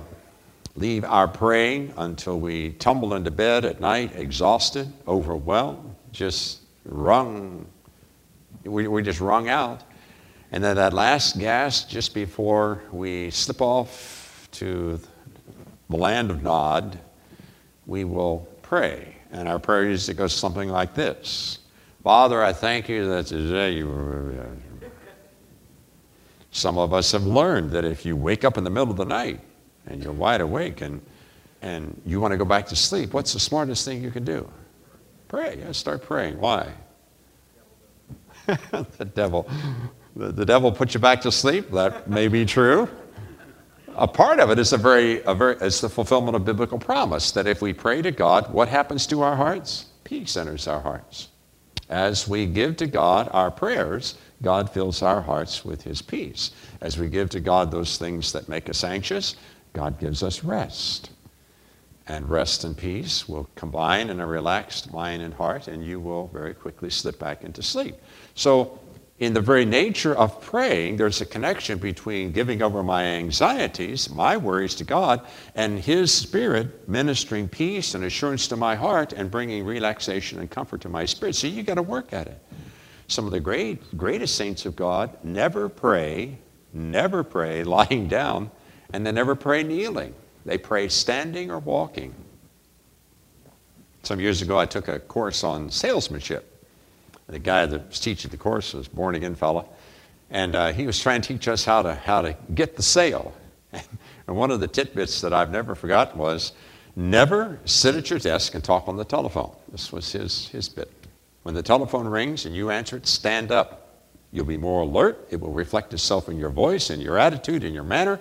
leave 0.76 1.04
our 1.04 1.28
praying 1.28 1.94
until 1.98 2.40
we 2.40 2.72
tumble 2.74 3.14
into 3.14 3.32
bed 3.32 3.66
at 3.66 3.80
night 3.80 4.16
exhausted, 4.16 4.92
overwhelmed, 5.08 5.96
just 6.12 6.60
wrung. 6.86 7.66
We, 8.64 8.88
we 8.88 9.04
just 9.04 9.20
wrung 9.20 9.50
out. 9.50 9.84
And 10.52 10.64
then 10.64 10.78
that 10.78 10.94
last 10.94 11.38
gasp, 11.38 11.90
just 11.90 12.14
before 12.14 12.82
we 12.92 13.30
slip 13.30 13.62
off 13.62 14.48
to 14.54 15.00
the 15.90 15.98
land 15.98 16.32
of 16.32 16.42
Nod, 16.42 16.98
we 17.86 18.04
will 18.04 18.48
pray. 18.62 19.16
And 19.32 19.48
our 19.48 19.60
prayer 19.60 19.86
usually 19.86 20.16
goes 20.16 20.34
something 20.34 20.70
like 20.70 20.96
this 20.96 21.60
Father, 22.04 22.44
I 22.44 22.54
thank 22.54 22.90
you 22.90 23.08
that 23.10 23.28
today 23.28 23.74
you. 23.74 24.46
Some 26.52 26.80
of 26.80 26.94
us 26.94 27.12
have 27.12 27.28
learned 27.28 27.72
that 27.72 27.86
if 27.86 28.06
you 28.06 28.16
wake 28.16 28.44
up 28.44 28.58
in 28.58 28.64
the 28.64 28.72
middle 28.72 28.90
of 28.90 28.98
the 28.98 29.06
night 29.06 29.40
and 29.90 30.04
you're 30.04 30.14
wide 30.14 30.42
awake 30.42 30.82
and, 30.82 31.02
and 31.62 32.00
you 32.06 32.22
want 32.22 32.32
to 32.32 32.38
go 32.38 32.46
back 32.46 32.66
to 32.68 32.76
sleep, 32.76 33.14
what's 33.14 33.34
the 33.34 33.40
smartest 33.40 33.86
thing 33.86 34.02
you 34.04 34.12
can 34.12 34.24
do? 34.24 34.50
Pray. 35.28 35.58
Yeah, 35.60 35.72
start 35.72 36.02
praying. 36.02 36.40
Why? 36.40 36.72
the 38.48 39.06
devil. 39.14 39.50
The, 40.16 40.32
the 40.32 40.46
devil 40.46 40.72
put 40.72 40.94
you 40.94 41.00
back 41.00 41.22
to 41.22 41.32
sleep. 41.32 41.70
That 41.72 42.10
may 42.10 42.28
be 42.28 42.46
true. 42.46 42.90
A 43.96 44.08
part 44.08 44.40
of 44.40 44.50
it 44.50 44.60
is 44.60 44.74
a 44.74 44.78
very, 44.78 45.22
a 45.24 45.36
very, 45.36 45.58
it's 45.60 45.82
the 45.82 45.90
fulfillment 45.90 46.36
of 46.36 46.46
biblical 46.46 46.80
promise 46.80 47.32
that 47.34 47.48
if 47.48 47.62
we 47.62 47.74
pray 47.74 48.02
to 48.02 48.12
God, 48.12 48.52
what 48.54 48.70
happens 48.70 49.06
to 49.08 49.22
our 49.22 49.36
hearts? 49.36 49.88
Peace 50.04 50.38
enters 50.38 50.68
our 50.68 50.80
hearts. 50.80 51.28
As 51.90 52.28
we 52.28 52.46
give 52.46 52.78
to 52.78 52.88
God 52.88 53.30
our 53.32 53.52
prayers, 53.52 54.16
God 54.42 54.70
fills 54.70 55.02
our 55.02 55.22
hearts 55.22 55.66
with 55.66 55.84
His 55.84 56.02
peace. 56.02 56.52
As 56.82 56.98
we 56.98 57.10
give 57.10 57.30
to 57.32 57.40
God 57.40 57.72
those 57.72 57.98
things 57.98 58.32
that 58.32 58.48
make 58.48 58.70
us 58.70 58.84
anxious, 58.84 59.36
God 59.80 59.98
gives 59.98 60.24
us 60.24 60.44
rest. 60.44 61.10
And 62.06 62.30
rest 62.30 62.66
and 62.66 62.76
peace 62.76 63.30
will 63.30 63.48
combine 63.56 64.10
in 64.10 64.20
a 64.20 64.26
relaxed 64.26 64.92
mind 64.92 65.22
and 65.22 65.34
heart, 65.34 65.70
and 65.70 65.86
you 65.86 66.02
will 66.02 66.28
very 66.28 66.54
quickly 66.54 66.90
slip 66.90 67.18
back 67.18 67.46
into 67.46 67.64
sleep. 67.64 67.96
So, 68.36 68.78
in 69.20 69.34
the 69.34 69.40
very 69.40 69.64
nature 69.64 70.14
of 70.14 70.42
praying, 70.42 70.98
there's 70.98 71.22
a 71.22 71.26
connection 71.26 71.78
between 71.78 72.34
giving 72.34 72.62
over 72.62 72.84
my 72.84 73.04
anxieties, 73.04 74.10
my 74.10 74.36
worries 74.36 74.76
to 74.76 74.84
God, 74.84 75.26
and 75.56 75.80
His 75.80 76.14
Spirit 76.14 76.90
ministering 76.90 77.48
peace 77.48 77.96
and 77.96 78.04
assurance 78.04 78.50
to 78.50 78.58
my 78.58 78.76
heart 78.76 79.14
and 79.14 79.32
bringing 79.32 79.64
relaxation 79.64 80.40
and 80.40 80.50
comfort 80.50 80.82
to 80.82 80.90
my 80.90 81.06
spirit. 81.06 81.36
So 81.36 81.48
you 81.48 81.64
got 81.64 81.76
to 81.76 81.84
work 81.84 82.12
at 82.12 82.28
it. 82.28 82.42
Some 83.08 83.26
of 83.26 83.32
the 83.32 83.40
great, 83.40 83.96
greatest 83.98 84.36
saints 84.36 84.66
of 84.66 84.76
God 84.76 85.18
never 85.24 85.70
pray, 85.70 86.38
never 86.74 87.24
pray 87.24 87.64
lying 87.64 88.10
down, 88.10 88.52
and 88.94 89.06
they 89.06 89.12
never 89.12 89.36
pray 89.36 89.64
kneeling. 89.64 90.14
They 90.46 90.58
pray 90.58 90.88
standing 90.88 91.52
or 91.52 91.60
walking. 91.60 92.14
Some 94.04 94.20
years 94.20 94.42
ago, 94.42 94.58
I 94.58 94.66
took 94.66 94.88
a 94.88 95.00
course 95.00 95.44
on 95.44 95.70
salesmanship. 95.70 96.46
The 97.28 97.40
guy 97.40 97.66
that 97.66 97.90
was 97.90 98.00
teaching 98.00 98.32
the 98.32 98.38
course 98.38 98.74
was 98.74 98.88
a 98.88 98.90
born 98.90 99.16
again 99.16 99.36
fellow, 99.36 99.70
and 100.32 100.56
uh, 100.56 100.74
he 100.74 100.88
was 100.88 101.00
trying 101.00 101.22
to 101.22 101.28
teach 101.28 101.48
us 101.48 101.64
how 101.64 101.84
to, 101.84 101.94
how 101.94 102.22
to 102.22 102.36
get 102.56 102.76
the 102.76 102.82
sale. 102.82 103.34
and 103.72 104.36
one 104.36 104.50
of 104.50 104.60
the 104.60 104.68
tidbits 104.68 105.22
that 105.22 105.34
I've 105.34 105.52
never 105.52 105.76
forgotten 105.76 106.18
was 106.18 106.54
never 106.96 107.60
sit 107.66 107.96
at 107.96 108.10
your 108.10 108.20
desk 108.20 108.56
and 108.56 108.64
talk 108.64 108.88
on 108.88 108.98
the 108.98 109.06
telephone. 109.06 109.56
This 109.72 109.92
was 109.92 110.12
his, 110.12 110.48
his 110.48 110.68
bit. 110.70 110.92
When 111.44 111.54
the 111.54 111.64
telephone 111.64 112.08
rings 112.08 112.46
and 112.46 112.56
you 112.56 112.72
answer 112.72 112.98
it, 112.98 113.06
stand 113.06 113.52
up. 113.52 114.06
You'll 114.32 114.46
be 114.46 114.58
more 114.58 114.82
alert. 114.82 115.28
It 115.30 115.40
will 115.40 115.52
reflect 115.52 115.94
itself 115.94 116.30
in 116.30 116.38
your 116.38 116.50
voice, 116.50 116.90
in 116.90 117.00
your 117.00 117.18
attitude, 117.18 117.64
in 117.64 117.74
your 117.74 117.84
manner. 117.84 118.20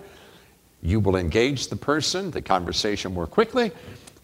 You 0.82 1.00
will 1.00 1.16
engage 1.16 1.68
the 1.68 1.76
person, 1.76 2.30
the 2.30 2.42
conversation 2.42 3.12
more 3.12 3.26
quickly. 3.26 3.72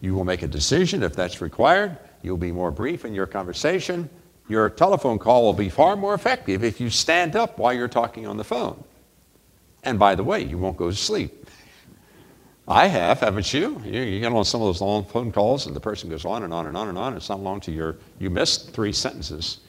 You 0.01 0.13
will 0.13 0.25
make 0.25 0.41
a 0.41 0.47
decision 0.47 1.03
if 1.03 1.15
that's 1.15 1.41
required. 1.41 1.97
You'll 2.21 2.37
be 2.37 2.51
more 2.51 2.71
brief 2.71 3.05
in 3.05 3.13
your 3.13 3.25
conversation 3.25 4.09
your 4.47 4.69
telephone 4.69 5.17
call 5.17 5.43
will 5.43 5.53
be 5.53 5.69
far 5.69 5.95
more 5.95 6.13
effective 6.13 6.63
if 6.63 6.79
you 6.79 6.89
stand 6.89 7.35
up 7.35 7.57
while 7.57 7.73
you're 7.73 7.87
talking 7.87 8.27
on 8.27 8.37
the 8.37 8.43
phone. 8.43 8.83
And 9.83 9.97
by 9.97 10.15
the 10.15 10.23
way, 10.23 10.43
you 10.43 10.57
won't 10.57 10.77
go 10.77 10.89
to 10.89 10.95
sleep. 10.95 11.49
I 12.67 12.87
have, 12.87 13.19
haven't 13.19 13.53
you? 13.53 13.79
you? 13.85 14.01
You 14.01 14.19
get 14.19 14.31
on 14.31 14.43
some 14.45 14.61
of 14.61 14.67
those 14.67 14.81
long 14.81 15.05
phone 15.05 15.31
calls 15.31 15.67
and 15.67 15.75
the 15.75 15.79
person 15.79 16.09
goes 16.09 16.25
on 16.25 16.43
and 16.43 16.53
on 16.53 16.65
and 16.65 16.75
on 16.75 16.89
and 16.89 16.97
on. 16.97 17.15
It's 17.15 17.29
not 17.29 17.39
long 17.39 17.59
to 17.61 17.71
your, 17.71 17.97
you 18.19 18.29
missed 18.29 18.71
three 18.71 18.91
sentences. 18.91 19.59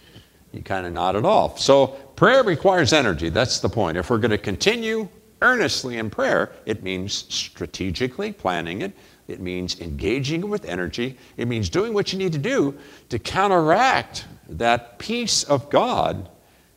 You 0.53 0.63
kind 0.63 0.87
of 0.87 0.93
nod 0.95 1.17
it 1.17 1.27
off. 1.27 1.59
So 1.59 1.89
prayer 2.17 2.43
requires 2.43 2.95
energy. 2.95 3.29
That's 3.29 3.61
the 3.61 3.69
point. 3.69 3.99
If 3.99 4.09
we're 4.09 4.19
going 4.19 4.31
to 4.31 4.39
continue 4.39 5.09
earnestly 5.43 5.99
in 5.99 6.11
prayer, 6.11 6.53
it 6.65 6.83
means 6.83 7.27
strategically 7.29 8.33
planning 8.33 8.83
it. 8.83 8.93
It 9.29 9.41
means 9.41 9.81
engaging 9.81 10.49
with 10.49 10.65
energy. 10.65 11.19
It 11.37 11.49
means 11.49 11.69
doing 11.69 11.93
what 11.93 12.13
you 12.13 12.19
need 12.19 12.33
to 12.33 12.39
do 12.39 12.77
to 13.09 13.19
counteract 13.19 14.27
that 14.49 14.99
peace 14.99 15.43
of 15.45 15.69
God, 15.69 16.29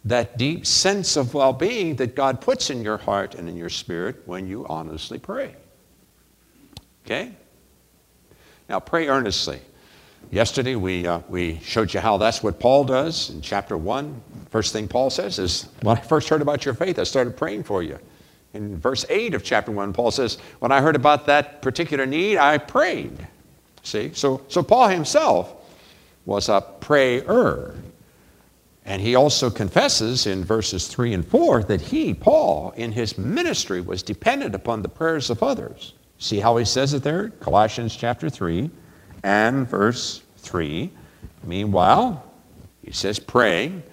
that 0.05 0.37
deep 0.37 0.65
sense 0.65 1.15
of 1.15 1.33
well 1.33 1.53
being 1.53 1.95
that 1.97 2.15
God 2.15 2.41
puts 2.41 2.69
in 2.69 2.81
your 2.81 2.97
heart 2.97 3.35
and 3.35 3.47
in 3.47 3.55
your 3.55 3.69
spirit 3.69 4.23
when 4.25 4.47
you 4.47 4.65
honestly 4.67 5.19
pray. 5.19 5.55
Okay? 7.05 7.33
Now, 8.67 8.79
pray 8.79 9.07
earnestly. 9.07 9.61
Yesterday, 10.31 10.75
we, 10.75 11.07
uh, 11.07 11.21
we 11.27 11.59
showed 11.63 11.93
you 11.93 11.99
how 11.99 12.17
that's 12.17 12.43
what 12.43 12.59
Paul 12.59 12.83
does 12.83 13.31
in 13.31 13.41
chapter 13.41 13.77
1. 13.77 14.21
First 14.51 14.73
thing 14.73 14.87
Paul 14.87 15.09
says 15.09 15.39
is, 15.39 15.69
When 15.81 15.97
I 15.97 16.01
first 16.01 16.29
heard 16.29 16.41
about 16.41 16.65
your 16.65 16.75
faith, 16.75 16.99
I 16.99 17.03
started 17.03 17.35
praying 17.35 17.63
for 17.63 17.81
you. 17.81 17.97
In 18.53 18.79
verse 18.79 19.05
8 19.09 19.35
of 19.35 19.43
chapter 19.43 19.71
1, 19.71 19.93
Paul 19.93 20.11
says, 20.11 20.37
When 20.59 20.71
I 20.71 20.81
heard 20.81 20.95
about 20.95 21.25
that 21.27 21.61
particular 21.61 22.05
need, 22.05 22.37
I 22.37 22.57
prayed. 22.57 23.27
See? 23.83 24.11
So, 24.13 24.41
so 24.47 24.63
Paul 24.63 24.87
himself 24.87 25.53
was 26.25 26.49
a 26.49 26.61
prayer. 26.79 27.75
And 28.85 29.01
he 29.01 29.15
also 29.15 29.51
confesses 29.51 30.25
in 30.25 30.43
verses 30.43 30.87
3 30.87 31.13
and 31.13 31.27
4 31.27 31.63
that 31.63 31.81
he, 31.81 32.13
Paul, 32.13 32.71
in 32.75 32.91
his 32.91 33.17
ministry 33.17 33.81
was 33.81 34.01
dependent 34.01 34.55
upon 34.55 34.81
the 34.81 34.89
prayers 34.89 35.29
of 35.29 35.43
others. 35.43 35.93
See 36.17 36.39
how 36.39 36.57
he 36.57 36.65
says 36.65 36.93
it 36.93 37.03
there? 37.03 37.29
Colossians 37.29 37.95
chapter 37.95 38.29
3 38.29 38.69
and 39.23 39.67
verse 39.67 40.23
3. 40.37 40.91
Meanwhile, 41.43 42.23
he 42.83 42.91
says 42.91 43.19
praying. 43.19 43.83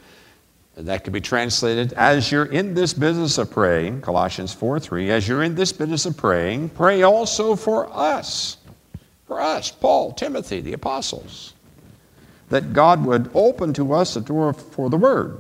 That 0.76 1.04
could 1.04 1.14
be 1.14 1.22
translated 1.22 1.94
as 1.94 2.30
you're 2.30 2.44
in 2.44 2.74
this 2.74 2.92
business 2.92 3.38
of 3.38 3.50
praying, 3.50 4.02
Colossians 4.02 4.52
4 4.52 4.78
3, 4.78 5.10
as 5.10 5.26
you're 5.26 5.42
in 5.42 5.54
this 5.54 5.72
business 5.72 6.04
of 6.04 6.18
praying, 6.18 6.68
pray 6.68 7.02
also 7.02 7.56
for 7.56 7.90
us. 7.90 8.58
For 9.26 9.40
us, 9.40 9.70
Paul, 9.70 10.12
Timothy, 10.12 10.60
the 10.60 10.74
apostles 10.74 11.54
that 12.50 12.74
God 12.74 13.04
would 13.04 13.30
open 13.34 13.72
to 13.74 13.92
us 13.92 14.16
a 14.16 14.20
door 14.20 14.52
for 14.52 14.90
the 14.90 14.96
Word, 14.96 15.38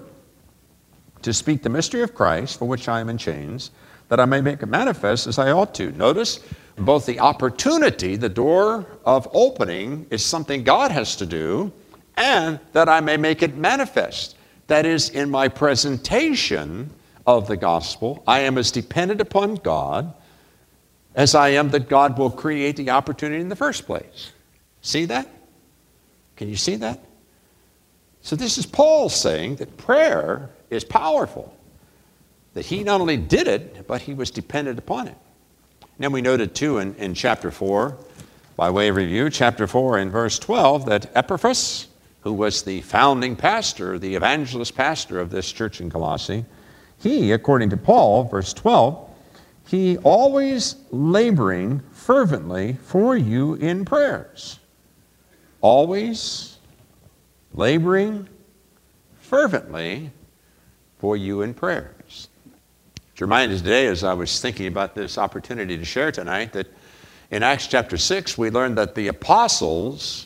to 1.22 1.32
speak 1.32 1.62
the 1.62 1.68
mystery 1.68 2.02
of 2.02 2.14
Christ, 2.14 2.58
for 2.58 2.66
which 2.66 2.88
I 2.88 3.00
am 3.00 3.08
in 3.08 3.18
chains, 3.18 3.70
that 4.08 4.18
I 4.18 4.24
may 4.24 4.40
make 4.40 4.62
it 4.62 4.66
manifest 4.66 5.26
as 5.26 5.38
I 5.38 5.50
ought 5.50 5.74
to. 5.74 5.92
Notice 5.92 6.40
both 6.76 7.06
the 7.06 7.20
opportunity, 7.20 8.16
the 8.16 8.28
door 8.28 8.86
of 9.04 9.28
opening, 9.32 10.06
is 10.10 10.24
something 10.24 10.64
God 10.64 10.90
has 10.90 11.16
to 11.16 11.26
do, 11.26 11.72
and 12.16 12.58
that 12.72 12.88
I 12.88 13.00
may 13.00 13.16
make 13.16 13.42
it 13.42 13.56
manifest. 13.56 14.35
That 14.66 14.86
is, 14.86 15.10
in 15.10 15.30
my 15.30 15.48
presentation 15.48 16.90
of 17.26 17.48
the 17.48 17.56
gospel, 17.56 18.22
I 18.26 18.40
am 18.40 18.58
as 18.58 18.70
dependent 18.70 19.20
upon 19.20 19.56
God 19.56 20.12
as 21.14 21.34
I 21.34 21.50
am 21.50 21.70
that 21.70 21.88
God 21.88 22.18
will 22.18 22.30
create 22.30 22.76
the 22.76 22.90
opportunity 22.90 23.40
in 23.40 23.48
the 23.48 23.56
first 23.56 23.86
place. 23.86 24.32
See 24.82 25.06
that? 25.06 25.28
Can 26.36 26.48
you 26.48 26.56
see 26.56 26.76
that? 26.76 27.02
So, 28.20 28.36
this 28.36 28.58
is 28.58 28.66
Paul 28.66 29.08
saying 29.08 29.56
that 29.56 29.76
prayer 29.76 30.50
is 30.68 30.84
powerful, 30.84 31.56
that 32.54 32.66
he 32.66 32.82
not 32.84 33.00
only 33.00 33.16
did 33.16 33.48
it, 33.48 33.86
but 33.86 34.02
he 34.02 34.14
was 34.14 34.30
dependent 34.30 34.78
upon 34.78 35.08
it. 35.08 35.16
Then 35.98 36.12
we 36.12 36.20
noted 36.20 36.54
too 36.54 36.78
in, 36.78 36.94
in 36.96 37.14
chapter 37.14 37.50
4, 37.50 37.96
by 38.56 38.70
way 38.70 38.88
of 38.88 38.96
review, 38.96 39.30
chapter 39.30 39.66
4 39.66 39.98
in 39.98 40.10
verse 40.10 40.38
12, 40.38 40.86
that 40.86 41.10
Epaphras, 41.14 41.86
who 42.26 42.32
was 42.32 42.64
the 42.64 42.80
founding 42.80 43.36
pastor, 43.36 44.00
the 44.00 44.16
evangelist 44.16 44.74
pastor 44.74 45.20
of 45.20 45.30
this 45.30 45.52
church 45.52 45.80
in 45.80 45.88
Colossae, 45.88 46.44
he, 46.98 47.30
according 47.30 47.70
to 47.70 47.76
Paul, 47.76 48.24
verse 48.24 48.52
12, 48.52 49.08
he 49.68 49.96
always 49.98 50.74
laboring 50.90 51.84
fervently 51.92 52.72
for 52.82 53.16
you 53.16 53.54
in 53.54 53.84
prayers 53.84 54.58
always 55.60 56.58
laboring 57.54 58.28
fervently 59.20 60.10
for 60.98 61.16
you 61.16 61.42
in 61.42 61.54
prayers. 61.54 62.26
It 63.14 63.20
reminded 63.20 63.58
today, 63.58 63.86
as 63.86 64.02
I 64.02 64.14
was 64.14 64.40
thinking 64.40 64.66
about 64.66 64.96
this 64.96 65.16
opportunity 65.16 65.78
to 65.78 65.84
share 65.84 66.10
tonight, 66.10 66.52
that 66.54 66.66
in 67.30 67.44
Acts 67.44 67.68
chapter 67.68 67.96
6, 67.96 68.36
we 68.36 68.50
learned 68.50 68.78
that 68.78 68.96
the 68.96 69.06
apostles 69.06 70.25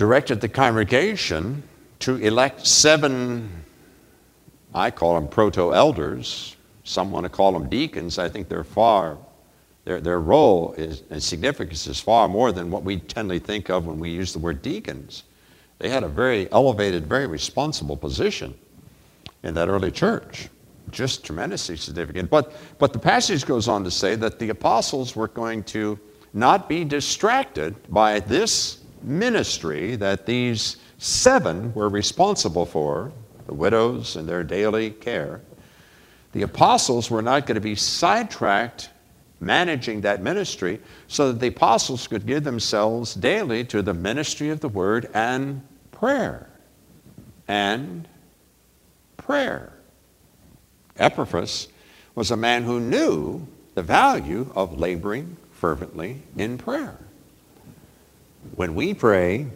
directed 0.00 0.40
the 0.40 0.48
congregation 0.48 1.62
to 1.98 2.16
elect 2.16 2.66
seven, 2.66 3.50
I 4.72 4.90
call 4.90 5.14
them 5.14 5.28
proto 5.28 5.74
elders. 5.74 6.56
Some 6.84 7.10
want 7.10 7.24
to 7.24 7.28
call 7.28 7.52
them 7.52 7.68
deacons. 7.68 8.18
I 8.18 8.26
think 8.30 8.48
they're 8.48 8.64
far 8.64 9.18
Their, 9.84 10.00
their 10.00 10.18
role 10.18 10.72
is, 10.78 11.02
and 11.10 11.22
significance 11.22 11.86
is 11.86 12.00
far 12.00 12.28
more 12.28 12.50
than 12.50 12.70
what 12.70 12.82
we 12.82 13.00
tend 13.00 13.28
to 13.28 13.38
think 13.38 13.68
of 13.68 13.84
when 13.84 13.98
we 13.98 14.08
use 14.08 14.32
the 14.32 14.38
word 14.38 14.62
deacons. 14.62 15.24
They 15.78 15.90
had 15.90 16.02
a 16.02 16.08
very 16.08 16.50
elevated, 16.50 17.06
very 17.06 17.26
responsible 17.26 17.98
position 17.98 18.54
in 19.42 19.52
that 19.52 19.68
early 19.68 19.90
church. 19.90 20.48
Just 20.90 21.24
tremendously 21.24 21.76
significant. 21.76 22.30
But, 22.30 22.54
but 22.78 22.94
the 22.94 22.98
passage 22.98 23.44
goes 23.44 23.68
on 23.68 23.84
to 23.84 23.90
say 23.90 24.14
that 24.16 24.38
the 24.38 24.48
apostles 24.48 25.14
were 25.14 25.28
going 25.28 25.62
to 25.64 26.00
not 26.32 26.70
be 26.70 26.86
distracted 26.86 27.74
by 27.92 28.20
this 28.20 28.79
ministry 29.02 29.96
that 29.96 30.26
these 30.26 30.76
seven 30.98 31.72
were 31.74 31.88
responsible 31.88 32.66
for 32.66 33.12
the 33.46 33.54
widows 33.54 34.16
and 34.16 34.28
their 34.28 34.44
daily 34.44 34.90
care. 34.90 35.40
The 36.32 36.42
apostles 36.42 37.10
were 37.10 37.22
not 37.22 37.46
going 37.46 37.56
to 37.56 37.60
be 37.60 37.74
sidetracked 37.74 38.90
managing 39.40 40.02
that 40.02 40.22
ministry 40.22 40.80
so 41.08 41.32
that 41.32 41.40
the 41.40 41.48
apostles 41.48 42.06
could 42.06 42.26
give 42.26 42.44
themselves 42.44 43.14
daily 43.14 43.64
to 43.64 43.82
the 43.82 43.94
ministry 43.94 44.50
of 44.50 44.60
the 44.60 44.68
word 44.68 45.08
and 45.14 45.66
prayer. 45.90 46.48
And 47.48 48.06
prayer. 49.16 49.72
Epaphras 50.98 51.68
was 52.14 52.30
a 52.30 52.36
man 52.36 52.62
who 52.62 52.78
knew 52.78 53.46
the 53.74 53.82
value 53.82 54.52
of 54.54 54.78
laboring 54.78 55.36
fervently 55.52 56.22
in 56.36 56.58
prayer. 56.58 56.98
When 58.54 58.74
we 58.74 58.94
pray, 58.94 59.46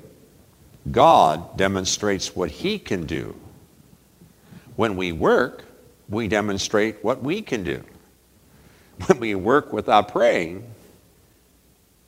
God 0.90 1.56
demonstrates 1.56 2.36
what 2.36 2.50
He 2.50 2.78
can 2.78 3.06
do. 3.06 3.38
When 4.76 4.96
we 4.96 5.12
work, 5.12 5.64
we 6.08 6.28
demonstrate 6.28 7.02
what 7.02 7.22
we 7.22 7.42
can 7.42 7.64
do. 7.64 7.82
When 9.06 9.18
we 9.18 9.34
work 9.34 9.72
without 9.72 10.12
praying, 10.12 10.64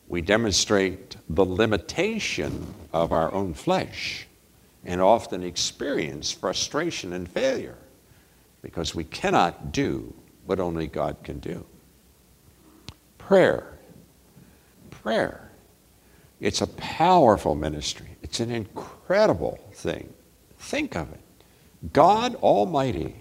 we 0.09 0.21
demonstrate 0.21 1.17
the 1.29 1.45
limitation 1.45 2.75
of 2.93 3.13
our 3.13 3.33
own 3.33 3.55
flesh 3.55 4.27
and 4.85 5.01
often 5.01 5.43
experience 5.43 6.31
frustration 6.31 7.13
and 7.13 7.29
failure 7.29 7.77
because 8.63 8.95
we 8.95 9.05
cannot 9.05 9.73
do 9.73 10.15
what 10.45 10.61
only 10.61 10.87
God 10.87 11.17
can 11.25 11.41
do. 11.41 11.67
Prayer. 13.19 13.79
Prayer. 14.91 15.46
It's 16.41 16.61
a 16.61 16.67
powerful 16.67 17.55
ministry. 17.55 18.17
It's 18.23 18.41
an 18.41 18.51
incredible 18.51 19.59
thing. 19.73 20.13
Think 20.59 20.97
of 20.97 21.11
it. 21.13 21.21
God 21.93 22.35
Almighty 22.37 23.17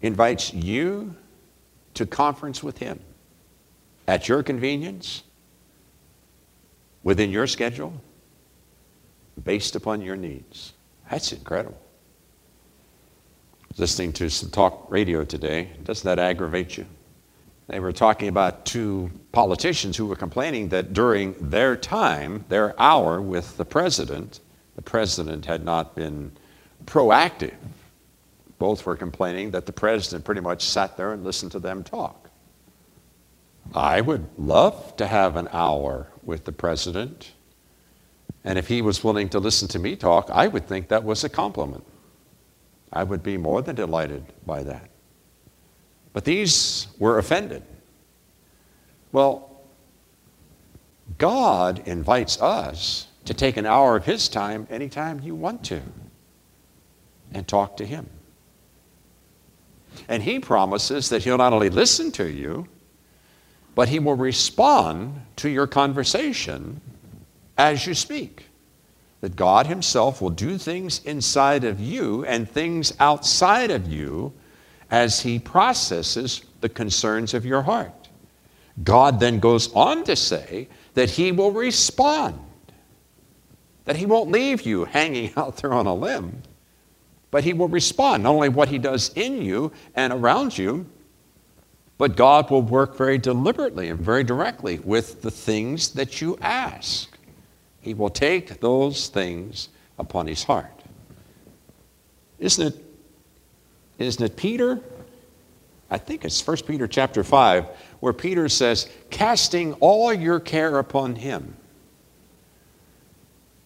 invites 0.00 0.52
you 0.52 1.16
to 1.94 2.06
conference 2.06 2.62
with 2.62 2.78
Him 2.78 3.00
at 4.06 4.28
your 4.28 4.42
convenience, 4.42 5.22
within 7.02 7.30
your 7.30 7.46
schedule, 7.46 7.92
based 9.42 9.76
upon 9.76 10.02
your 10.02 10.16
needs. 10.16 10.72
That's 11.10 11.32
incredible. 11.32 11.80
Listening 13.76 14.12
to 14.14 14.28
some 14.28 14.50
talk 14.50 14.86
radio 14.90 15.24
today, 15.24 15.70
doesn't 15.84 16.04
that 16.04 16.18
aggravate 16.18 16.76
you? 16.76 16.86
They 17.68 17.80
were 17.80 17.92
talking 17.92 18.28
about 18.28 18.66
two 18.66 19.10
politicians 19.30 19.96
who 19.96 20.06
were 20.06 20.16
complaining 20.16 20.68
that 20.70 20.92
during 20.92 21.34
their 21.40 21.76
time, 21.76 22.44
their 22.48 22.78
hour 22.80 23.20
with 23.20 23.56
the 23.56 23.64
president, 23.64 24.40
the 24.76 24.82
president 24.82 25.46
had 25.46 25.64
not 25.64 25.94
been 25.94 26.32
proactive. 26.84 27.54
Both 28.58 28.84
were 28.84 28.96
complaining 28.96 29.52
that 29.52 29.66
the 29.66 29.72
president 29.72 30.24
pretty 30.24 30.40
much 30.40 30.64
sat 30.64 30.96
there 30.96 31.12
and 31.12 31.24
listened 31.24 31.52
to 31.52 31.58
them 31.58 31.82
talk. 31.82 32.30
I 33.74 34.00
would 34.00 34.26
love 34.36 34.96
to 34.96 35.06
have 35.06 35.36
an 35.36 35.48
hour 35.52 36.08
with 36.22 36.44
the 36.44 36.52
president. 36.52 37.32
And 38.44 38.58
if 38.58 38.68
he 38.68 38.82
was 38.82 39.04
willing 39.04 39.28
to 39.30 39.38
listen 39.38 39.68
to 39.68 39.78
me 39.78 39.96
talk, 39.96 40.28
I 40.30 40.48
would 40.48 40.66
think 40.66 40.88
that 40.88 41.04
was 41.04 41.24
a 41.24 41.28
compliment. 41.28 41.84
I 42.92 43.04
would 43.04 43.22
be 43.22 43.36
more 43.36 43.62
than 43.62 43.76
delighted 43.76 44.24
by 44.44 44.62
that. 44.64 44.91
But 46.12 46.24
these 46.24 46.88
were 46.98 47.18
offended. 47.18 47.62
Well, 49.12 49.50
God 51.18 51.82
invites 51.86 52.40
us 52.40 53.06
to 53.24 53.34
take 53.34 53.56
an 53.56 53.66
hour 53.66 53.96
of 53.96 54.04
His 54.04 54.28
time 54.28 54.66
anytime 54.70 55.20
you 55.20 55.34
want 55.34 55.64
to 55.64 55.82
and 57.32 57.46
talk 57.46 57.76
to 57.78 57.86
Him. 57.86 58.08
And 60.08 60.22
He 60.22 60.38
promises 60.38 61.08
that 61.10 61.24
He'll 61.24 61.38
not 61.38 61.52
only 61.52 61.70
listen 61.70 62.10
to 62.12 62.28
you, 62.28 62.66
but 63.74 63.88
He 63.88 63.98
will 63.98 64.16
respond 64.16 65.20
to 65.36 65.48
your 65.48 65.66
conversation 65.66 66.80
as 67.56 67.86
you 67.86 67.94
speak. 67.94 68.46
That 69.20 69.36
God 69.36 69.66
Himself 69.66 70.20
will 70.20 70.30
do 70.30 70.58
things 70.58 71.02
inside 71.04 71.64
of 71.64 71.80
you 71.80 72.24
and 72.24 72.48
things 72.48 72.92
outside 72.98 73.70
of 73.70 73.86
you 73.90 74.32
as 74.92 75.20
He 75.20 75.38
processes 75.38 76.42
the 76.60 76.68
concerns 76.68 77.34
of 77.34 77.44
your 77.46 77.62
heart. 77.62 78.08
God 78.84 79.18
then 79.18 79.40
goes 79.40 79.72
on 79.72 80.04
to 80.04 80.14
say 80.14 80.68
that 80.94 81.10
He 81.10 81.32
will 81.32 81.50
respond, 81.50 82.38
that 83.86 83.96
He 83.96 84.06
won't 84.06 84.30
leave 84.30 84.62
you 84.62 84.84
hanging 84.98 85.32
out 85.36 85.56
there 85.56 85.72
on 85.72 85.86
a 85.86 85.94
limb, 85.94 86.42
but 87.32 87.42
He 87.42 87.54
will 87.54 87.68
respond, 87.68 88.22
not 88.22 88.34
only 88.34 88.50
what 88.50 88.68
He 88.68 88.78
does 88.78 89.10
in 89.14 89.40
you 89.40 89.72
and 89.96 90.12
around 90.12 90.56
you, 90.56 90.86
but 91.96 92.16
God 92.16 92.50
will 92.50 92.62
work 92.62 92.96
very 92.96 93.16
deliberately 93.16 93.88
and 93.88 93.98
very 93.98 94.24
directly 94.24 94.78
with 94.80 95.22
the 95.22 95.30
things 95.30 95.90
that 95.90 96.20
you 96.20 96.36
ask. 96.42 97.16
He 97.80 97.94
will 97.94 98.10
take 98.10 98.60
those 98.60 99.08
things 99.08 99.70
upon 99.98 100.26
His 100.26 100.44
heart. 100.44 100.82
Isn't 102.38 102.74
it 102.74 102.91
isn't 103.98 104.24
it 104.24 104.36
Peter? 104.36 104.80
I 105.90 105.98
think 105.98 106.24
it's 106.24 106.46
1 106.46 106.58
Peter 106.66 106.86
chapter 106.86 107.22
5, 107.22 107.66
where 108.00 108.12
Peter 108.12 108.48
says, 108.48 108.88
casting 109.10 109.74
all 109.74 110.12
your 110.12 110.40
care 110.40 110.78
upon 110.78 111.16
him. 111.16 111.56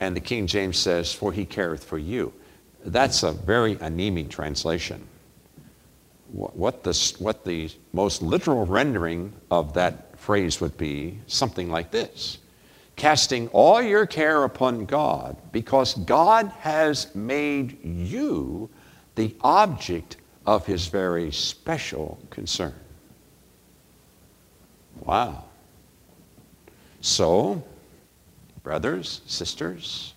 And 0.01 0.17
the 0.17 0.21
King 0.21 0.47
James 0.47 0.77
says, 0.77 1.13
for 1.13 1.33
he 1.33 1.45
careth 1.45 1.85
for 1.85 1.99
you. 1.99 2.33
That's 2.85 3.23
a 3.23 3.33
very 3.33 3.79
anemic 3.81 4.29
translation. 4.29 5.07
What 6.33 6.83
the, 6.83 7.15
what 7.19 7.45
the 7.45 7.71
most 7.93 8.21
literal 8.23 8.67
rendering 8.67 9.33
of 9.51 9.75
that 9.75 10.19
phrase 10.19 10.61
would 10.61 10.77
be 10.77 11.19
something 11.27 11.71
like 11.71 11.91
this 11.93 12.39
casting 12.97 13.47
all 13.49 13.83
your 13.83 14.07
care 14.07 14.45
upon 14.45 14.87
God 14.87 15.37
because 15.53 15.95
God 15.95 16.49
has 16.61 17.15
made 17.15 17.79
you 17.85 18.71
the 19.17 19.35
object 19.41 20.17
of 20.47 20.65
his 20.67 20.87
very 20.87 21.33
special 21.33 22.19
concern. 22.31 22.75
Wow. 25.01 25.45
So, 27.01 27.65
brothers, 28.63 29.23
sisters, 29.27 30.15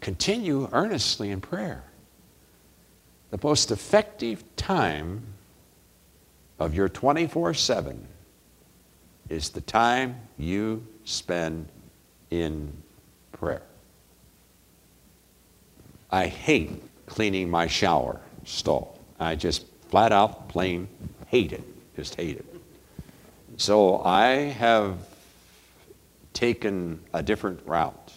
continue 0.00 0.68
earnestly 0.72 1.30
in 1.30 1.40
prayer. 1.40 1.84
The 3.30 3.38
most 3.42 3.70
effective 3.70 4.44
time 4.56 5.22
of 6.58 6.74
your 6.74 6.88
24 6.88 7.54
7 7.54 8.06
is 9.28 9.50
the 9.50 9.60
time 9.60 10.20
you 10.36 10.84
spend 11.04 11.68
in 12.30 12.72
prayer. 13.32 13.62
I 16.10 16.26
hate 16.26 16.82
cleaning 17.10 17.50
my 17.50 17.66
shower 17.66 18.20
stall. 18.44 18.98
I 19.18 19.34
just 19.34 19.66
flat 19.90 20.12
out 20.12 20.48
plain 20.48 20.88
hate 21.26 21.52
it, 21.52 21.62
just 21.96 22.14
hate 22.14 22.36
it. 22.38 22.46
So 23.56 24.02
I 24.02 24.30
have 24.58 24.96
taken 26.32 27.00
a 27.12 27.22
different 27.22 27.60
route. 27.66 28.12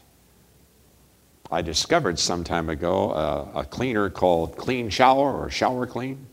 I 1.51 1.61
discovered 1.61 2.17
some 2.17 2.43
time 2.43 2.69
ago 2.69 3.11
a, 3.11 3.59
a 3.59 3.65
cleaner 3.65 4.09
called 4.09 4.57
Clean 4.57 4.89
Shower 4.89 5.33
or 5.33 5.49
Shower 5.49 5.85
Clean. 5.85 6.25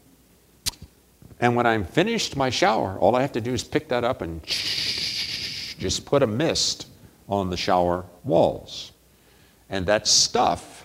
And 1.41 1.57
when 1.57 1.67
I'm 1.67 1.85
finished 1.85 2.37
my 2.37 2.51
shower, 2.51 2.99
all 2.99 3.17
I 3.17 3.23
have 3.23 3.33
to 3.33 3.41
do 3.41 3.53
is 3.53 3.65
pick 3.65 3.89
that 3.89 4.05
up 4.05 4.23
and 4.23 4.43
just 4.45 6.05
put 6.07 6.23
a 6.23 6.27
mist 6.27 6.87
on 7.29 7.51
the 7.51 7.57
shower 7.57 8.05
walls. 8.23 8.93
And 9.69 9.87
that 9.87 10.07
stuff 10.07 10.80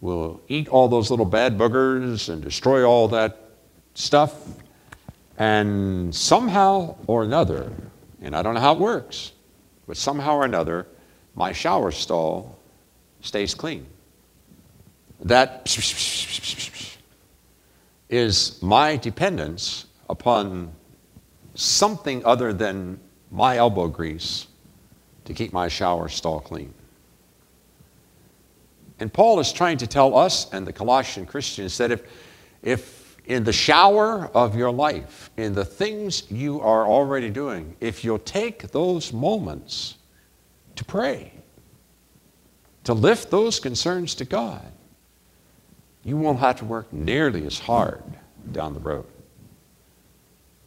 will 0.00 0.40
eat 0.48 0.68
all 0.68 0.88
those 0.88 1.10
little 1.10 1.26
bad 1.26 1.56
boogers 1.56 2.28
and 2.28 2.42
destroy 2.42 2.84
all 2.84 3.08
that 3.08 3.38
stuff. 3.94 4.34
And 5.38 6.14
somehow 6.14 6.96
or 7.06 7.22
another, 7.22 7.72
and 8.22 8.34
I 8.34 8.42
don't 8.42 8.54
know 8.54 8.60
how 8.60 8.74
it 8.74 8.80
works, 8.80 9.32
but 9.86 9.96
somehow 9.96 10.36
or 10.36 10.44
another, 10.44 10.86
my 11.34 11.52
shower 11.52 11.90
stall 11.90 12.58
stays 13.20 13.54
clean. 13.54 13.86
That 15.20 15.66
is 18.08 18.62
my 18.62 18.96
dependence 18.96 19.86
upon 20.08 20.72
something 21.54 22.24
other 22.24 22.52
than 22.52 23.00
my 23.30 23.56
elbow 23.56 23.88
grease 23.88 24.46
to 25.24 25.34
keep 25.34 25.52
my 25.52 25.68
shower 25.68 26.08
stall 26.08 26.40
clean. 26.40 26.72
And 28.98 29.12
Paul 29.12 29.40
is 29.40 29.52
trying 29.52 29.78
to 29.78 29.86
tell 29.86 30.16
us 30.16 30.52
and 30.52 30.66
the 30.66 30.72
Colossian 30.72 31.26
Christians 31.26 31.76
that 31.78 31.90
if, 31.90 32.02
if 32.62 33.16
in 33.26 33.44
the 33.44 33.52
shower 33.52 34.30
of 34.34 34.56
your 34.56 34.70
life, 34.70 35.30
in 35.36 35.52
the 35.52 35.64
things 35.64 36.30
you 36.30 36.60
are 36.60 36.86
already 36.86 37.28
doing, 37.28 37.76
if 37.80 38.04
you'll 38.04 38.18
take 38.18 38.68
those 38.68 39.12
moments 39.12 39.96
to 40.76 40.84
pray, 40.84 41.32
to 42.84 42.94
lift 42.94 43.30
those 43.30 43.60
concerns 43.60 44.14
to 44.14 44.24
God, 44.24 44.64
you 46.04 46.16
won't 46.16 46.38
have 46.38 46.56
to 46.60 46.64
work 46.64 46.92
nearly 46.92 47.44
as 47.46 47.58
hard 47.58 48.04
down 48.52 48.74
the 48.74 48.80
road. 48.80 49.06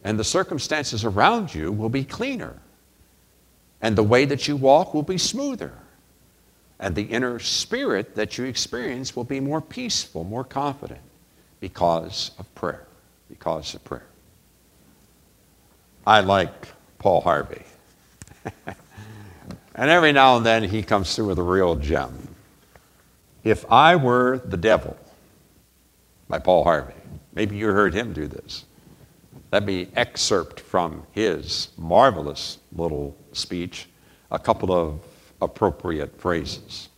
And 0.04 0.18
the 0.18 0.24
circumstances 0.24 1.04
around 1.04 1.54
you 1.54 1.72
will 1.72 1.88
be 1.88 2.04
cleaner. 2.04 2.56
And 3.80 3.96
the 3.96 4.02
way 4.02 4.26
that 4.26 4.46
you 4.46 4.56
walk 4.56 4.92
will 4.92 5.02
be 5.02 5.18
smoother. 5.18 5.72
And 6.80 6.96
the 6.96 7.02
inner 7.02 7.38
spirit 7.38 8.16
that 8.16 8.38
you 8.38 8.44
experience 8.46 9.14
will 9.14 9.24
be 9.24 9.38
more 9.38 9.60
peaceful, 9.60 10.24
more 10.24 10.44
confident 10.44 11.02
because 11.60 12.32
of 12.38 12.52
prayer. 12.54 12.86
Because 13.28 13.74
of 13.74 13.84
prayer. 13.84 14.06
I 16.04 16.20
like 16.20 16.68
Paul 16.98 17.20
Harvey. 17.20 17.62
and 19.74 19.90
every 19.90 20.10
now 20.10 20.38
and 20.38 20.44
then 20.44 20.64
he 20.64 20.82
comes 20.82 21.14
through 21.14 21.26
with 21.26 21.38
a 21.38 21.42
real 21.42 21.76
gem. 21.76 22.34
If 23.44 23.70
I 23.70 23.94
were 23.94 24.38
the 24.38 24.56
devil, 24.56 24.96
by 26.30 26.38
Paul 26.38 26.64
Harvey. 26.64 26.94
Maybe 27.34 27.56
you 27.56 27.66
heard 27.66 27.92
him 27.92 28.12
do 28.12 28.26
this. 28.28 28.64
Let 29.52 29.64
me 29.64 29.88
excerpt 29.96 30.60
from 30.60 31.02
his 31.10 31.68
marvelous 31.76 32.58
little 32.72 33.16
speech 33.32 33.88
a 34.30 34.38
couple 34.38 34.72
of 34.72 35.00
appropriate 35.40 36.20
phrases. 36.20 36.88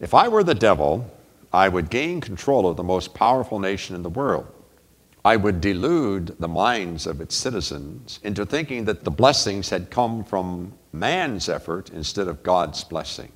If 0.00 0.14
I 0.14 0.28
were 0.28 0.44
the 0.44 0.54
devil, 0.54 1.10
I 1.52 1.68
would 1.68 1.90
gain 1.90 2.20
control 2.20 2.68
of 2.68 2.76
the 2.76 2.82
most 2.82 3.14
powerful 3.14 3.58
nation 3.58 3.96
in 3.96 4.02
the 4.02 4.10
world. 4.10 4.46
I 5.24 5.36
would 5.36 5.60
delude 5.60 6.36
the 6.38 6.48
minds 6.48 7.06
of 7.06 7.20
its 7.20 7.34
citizens 7.34 8.20
into 8.22 8.46
thinking 8.46 8.84
that 8.84 9.02
the 9.02 9.10
blessings 9.10 9.70
had 9.70 9.90
come 9.90 10.22
from 10.22 10.72
man's 10.92 11.48
effort 11.48 11.90
instead 11.90 12.28
of 12.28 12.42
God's 12.42 12.84
blessings. 12.84 13.32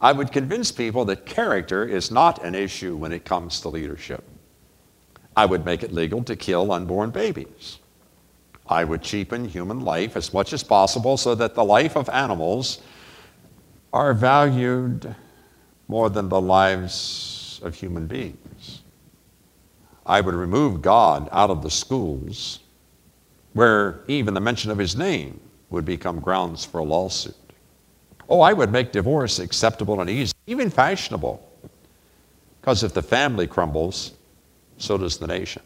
I 0.00 0.12
would 0.12 0.32
convince 0.32 0.72
people 0.72 1.04
that 1.04 1.24
character 1.24 1.86
is 1.86 2.10
not 2.10 2.44
an 2.44 2.54
issue 2.54 2.96
when 2.96 3.12
it 3.12 3.24
comes 3.24 3.60
to 3.60 3.68
leadership. 3.68 4.24
I 5.36 5.46
would 5.46 5.64
make 5.64 5.82
it 5.82 5.92
legal 5.92 6.22
to 6.24 6.36
kill 6.36 6.72
unborn 6.72 7.10
babies. 7.10 7.78
I 8.66 8.84
would 8.84 9.02
cheapen 9.02 9.44
human 9.44 9.80
life 9.80 10.16
as 10.16 10.32
much 10.32 10.52
as 10.52 10.62
possible 10.62 11.16
so 11.16 11.34
that 11.34 11.54
the 11.54 11.64
life 11.64 11.96
of 11.96 12.08
animals 12.08 12.80
are 13.92 14.14
valued 14.14 15.14
more 15.88 16.08
than 16.08 16.28
the 16.28 16.40
lives 16.40 17.60
of 17.62 17.74
human 17.74 18.06
beings. 18.06 18.82
I 20.06 20.20
would 20.20 20.34
remove 20.34 20.82
God 20.82 21.28
out 21.32 21.50
of 21.50 21.62
the 21.62 21.70
schools 21.70 22.60
where 23.52 24.00
even 24.08 24.34
the 24.34 24.40
mention 24.40 24.70
of 24.70 24.78
his 24.78 24.96
name 24.96 25.40
would 25.70 25.84
become 25.84 26.20
grounds 26.20 26.64
for 26.64 26.78
a 26.78 26.84
lawsuit. 26.84 27.34
Oh, 28.28 28.40
I 28.40 28.52
would 28.52 28.72
make 28.72 28.92
divorce 28.92 29.38
acceptable 29.38 30.00
and 30.00 30.10
easy, 30.10 30.32
even 30.46 30.70
fashionable. 30.70 31.46
Because 32.60 32.82
if 32.82 32.94
the 32.94 33.02
family 33.02 33.46
crumbles, 33.46 34.12
so 34.78 34.96
does 34.96 35.18
the 35.18 35.26
nation. 35.26 35.62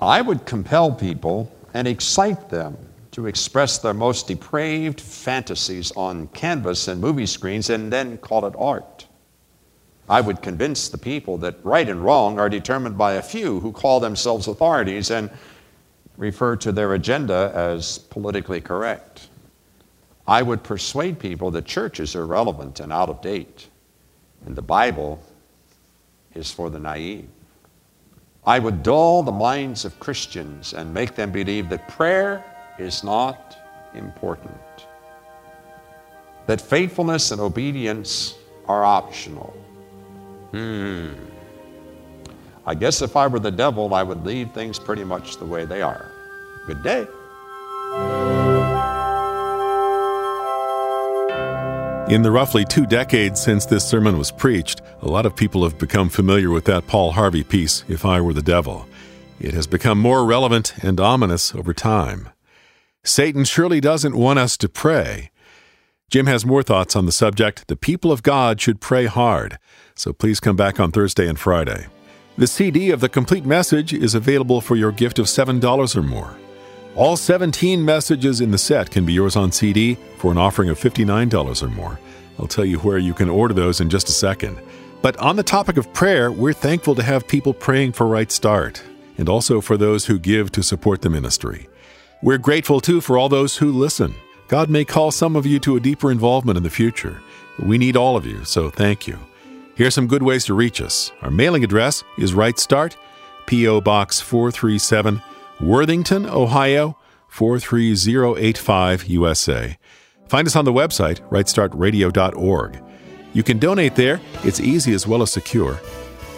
I 0.00 0.20
would 0.20 0.46
compel 0.46 0.92
people 0.92 1.52
and 1.74 1.88
excite 1.88 2.50
them 2.50 2.76
to 3.10 3.26
express 3.26 3.78
their 3.78 3.94
most 3.94 4.28
depraved 4.28 5.00
fantasies 5.00 5.90
on 5.96 6.28
canvas 6.28 6.86
and 6.86 7.00
movie 7.00 7.26
screens 7.26 7.68
and 7.68 7.92
then 7.92 8.18
call 8.18 8.46
it 8.46 8.54
art. 8.56 9.06
I 10.08 10.20
would 10.20 10.40
convince 10.40 10.88
the 10.88 10.98
people 10.98 11.36
that 11.38 11.56
right 11.64 11.88
and 11.88 12.02
wrong 12.02 12.38
are 12.38 12.48
determined 12.48 12.96
by 12.96 13.14
a 13.14 13.22
few 13.22 13.60
who 13.60 13.72
call 13.72 13.98
themselves 13.98 14.46
authorities 14.46 15.10
and 15.10 15.30
refer 16.16 16.56
to 16.56 16.72
their 16.72 16.94
agenda 16.94 17.50
as 17.54 17.98
politically 17.98 18.60
correct. 18.60 19.28
I 20.26 20.42
would 20.42 20.62
persuade 20.62 21.18
people 21.18 21.50
that 21.52 21.64
church 21.64 22.00
is 22.00 22.14
irrelevant 22.14 22.80
and 22.80 22.92
out 22.92 23.08
of 23.08 23.20
date, 23.20 23.66
and 24.46 24.54
the 24.54 24.62
Bible 24.62 25.22
is 26.34 26.50
for 26.50 26.70
the 26.70 26.78
naive. 26.78 27.28
I 28.48 28.58
would 28.58 28.82
dull 28.82 29.22
the 29.22 29.30
minds 29.30 29.84
of 29.84 30.00
Christians 30.00 30.72
and 30.72 30.94
make 30.94 31.14
them 31.14 31.30
believe 31.30 31.68
that 31.68 31.86
prayer 31.86 32.42
is 32.78 33.04
not 33.04 33.58
important, 33.92 34.86
that 36.46 36.58
faithfulness 36.58 37.30
and 37.30 37.42
obedience 37.42 38.36
are 38.66 38.86
optional. 38.86 39.54
Hmm. 40.52 41.12
I 42.64 42.74
guess 42.74 43.02
if 43.02 43.16
I 43.16 43.26
were 43.26 43.38
the 43.38 43.50
devil, 43.50 43.92
I 43.92 44.02
would 44.02 44.24
leave 44.24 44.50
things 44.52 44.78
pretty 44.78 45.04
much 45.04 45.36
the 45.36 45.44
way 45.44 45.66
they 45.66 45.82
are. 45.82 46.10
Good 46.66 46.82
day. 46.82 47.06
In 52.10 52.22
the 52.22 52.30
roughly 52.30 52.64
two 52.64 52.86
decades 52.86 53.38
since 53.38 53.66
this 53.66 53.86
sermon 53.86 54.16
was 54.16 54.30
preached, 54.30 54.80
a 55.02 55.06
lot 55.06 55.26
of 55.26 55.36
people 55.36 55.62
have 55.62 55.78
become 55.78 56.08
familiar 56.08 56.50
with 56.50 56.64
that 56.64 56.86
Paul 56.86 57.12
Harvey 57.12 57.44
piece, 57.44 57.84
If 57.86 58.06
I 58.06 58.18
Were 58.18 58.32
the 58.32 58.40
Devil. 58.40 58.88
It 59.38 59.52
has 59.52 59.66
become 59.66 59.98
more 59.98 60.24
relevant 60.24 60.72
and 60.82 60.98
ominous 60.98 61.54
over 61.54 61.74
time. 61.74 62.30
Satan 63.04 63.44
surely 63.44 63.78
doesn't 63.78 64.16
want 64.16 64.38
us 64.38 64.56
to 64.56 64.70
pray. 64.70 65.30
Jim 66.10 66.24
has 66.24 66.46
more 66.46 66.62
thoughts 66.62 66.96
on 66.96 67.04
the 67.04 67.12
subject. 67.12 67.68
The 67.68 67.76
people 67.76 68.10
of 68.10 68.22
God 68.22 68.58
should 68.58 68.80
pray 68.80 69.04
hard. 69.04 69.58
So 69.94 70.14
please 70.14 70.40
come 70.40 70.56
back 70.56 70.80
on 70.80 70.90
Thursday 70.90 71.28
and 71.28 71.38
Friday. 71.38 71.88
The 72.38 72.46
CD 72.46 72.90
of 72.90 73.00
the 73.00 73.10
complete 73.10 73.44
message 73.44 73.92
is 73.92 74.14
available 74.14 74.62
for 74.62 74.76
your 74.76 74.92
gift 74.92 75.18
of 75.18 75.26
$7 75.26 75.94
or 75.94 76.02
more. 76.02 76.38
All 76.98 77.16
17 77.16 77.84
messages 77.84 78.40
in 78.40 78.50
the 78.50 78.58
set 78.58 78.90
can 78.90 79.06
be 79.06 79.12
yours 79.12 79.36
on 79.36 79.52
CD 79.52 79.94
for 80.16 80.32
an 80.32 80.36
offering 80.36 80.68
of 80.68 80.80
$59 80.80 81.62
or 81.62 81.68
more. 81.68 82.00
I'll 82.40 82.48
tell 82.48 82.64
you 82.64 82.80
where 82.80 82.98
you 82.98 83.14
can 83.14 83.28
order 83.28 83.54
those 83.54 83.80
in 83.80 83.88
just 83.88 84.08
a 84.08 84.12
second. 84.12 84.58
But 85.00 85.16
on 85.18 85.36
the 85.36 85.44
topic 85.44 85.76
of 85.76 85.92
prayer, 85.92 86.32
we're 86.32 86.52
thankful 86.52 86.96
to 86.96 87.04
have 87.04 87.28
people 87.28 87.54
praying 87.54 87.92
for 87.92 88.08
Right 88.08 88.32
Start 88.32 88.82
and 89.16 89.28
also 89.28 89.60
for 89.60 89.76
those 89.76 90.06
who 90.06 90.18
give 90.18 90.50
to 90.50 90.62
support 90.64 91.02
the 91.02 91.08
ministry. 91.08 91.68
We're 92.20 92.36
grateful 92.36 92.80
too 92.80 93.00
for 93.00 93.16
all 93.16 93.28
those 93.28 93.58
who 93.58 93.70
listen. 93.70 94.12
God 94.48 94.68
may 94.68 94.84
call 94.84 95.12
some 95.12 95.36
of 95.36 95.46
you 95.46 95.60
to 95.60 95.76
a 95.76 95.80
deeper 95.80 96.10
involvement 96.10 96.56
in 96.56 96.64
the 96.64 96.68
future. 96.68 97.22
We 97.60 97.78
need 97.78 97.96
all 97.96 98.16
of 98.16 98.26
you, 98.26 98.44
so 98.44 98.70
thank 98.70 99.06
you. 99.06 99.20
Here's 99.76 99.94
some 99.94 100.08
good 100.08 100.24
ways 100.24 100.46
to 100.46 100.54
reach 100.54 100.80
us. 100.80 101.12
Our 101.22 101.30
mailing 101.30 101.62
address 101.62 102.02
is 102.18 102.34
Right 102.34 102.58
Start, 102.58 102.96
P.O. 103.46 103.82
Box 103.82 104.20
437. 104.20 105.22
Worthington, 105.60 106.26
Ohio 106.26 106.96
43085 107.28 109.04
USA. 109.04 109.76
Find 110.28 110.46
us 110.46 110.56
on 110.56 110.64
the 110.64 110.72
website, 110.72 111.20
rightstartradio.org. 111.30 112.82
You 113.32 113.42
can 113.42 113.58
donate 113.58 113.96
there, 113.96 114.20
it's 114.44 114.60
easy 114.60 114.92
as 114.94 115.06
well 115.06 115.22
as 115.22 115.32
secure. 115.32 115.80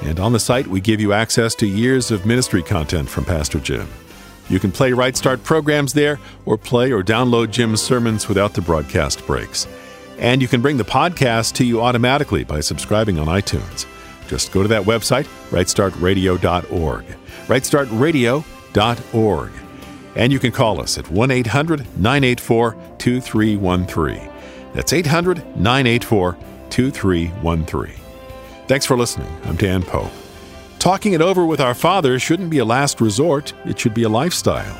And 0.02 0.18
on 0.18 0.32
the 0.32 0.40
site, 0.40 0.66
we 0.66 0.80
give 0.80 1.00
you 1.00 1.12
access 1.12 1.54
to 1.56 1.66
years 1.66 2.10
of 2.10 2.24
ministry 2.24 2.62
content 2.62 3.08
from 3.08 3.24
Pastor 3.24 3.60
Jim. 3.60 3.88
You 4.48 4.58
can 4.58 4.72
play 4.72 4.92
Right 4.92 5.16
Start 5.16 5.44
programs 5.44 5.92
there 5.92 6.18
or 6.46 6.56
play 6.56 6.90
or 6.90 7.02
download 7.02 7.50
Jim's 7.50 7.82
sermons 7.82 8.26
without 8.28 8.54
the 8.54 8.62
broadcast 8.62 9.24
breaks. 9.26 9.68
And 10.18 10.42
you 10.42 10.48
can 10.48 10.60
bring 10.60 10.76
the 10.76 10.84
podcast 10.84 11.54
to 11.54 11.64
you 11.64 11.80
automatically 11.82 12.44
by 12.44 12.60
subscribing 12.60 13.18
on 13.18 13.26
iTunes. 13.26 13.86
Just 14.28 14.52
go 14.52 14.62
to 14.62 14.68
that 14.68 14.82
website, 14.82 15.26
rightstartradio.org. 15.50 17.04
Right 17.48 17.66
Start 17.66 17.88
Radio 17.90 18.44
org. 19.12 19.52
And 20.16 20.32
you 20.32 20.38
can 20.38 20.52
call 20.52 20.80
us 20.80 20.98
at 20.98 21.10
1 21.10 21.30
800 21.30 21.80
984 21.98 22.76
2313. 22.98 24.30
That's 24.72 24.92
800 24.92 25.38
984 25.56 26.36
2313. 26.70 27.94
Thanks 28.66 28.86
for 28.86 28.96
listening. 28.96 29.28
I'm 29.44 29.56
Dan 29.56 29.82
Pope. 29.82 30.12
Talking 30.78 31.12
it 31.12 31.20
over 31.20 31.44
with 31.44 31.60
our 31.60 31.74
Father 31.74 32.18
shouldn't 32.18 32.50
be 32.50 32.58
a 32.58 32.64
last 32.64 33.00
resort, 33.00 33.52
it 33.66 33.78
should 33.78 33.94
be 33.94 34.04
a 34.04 34.08
lifestyle. 34.08 34.78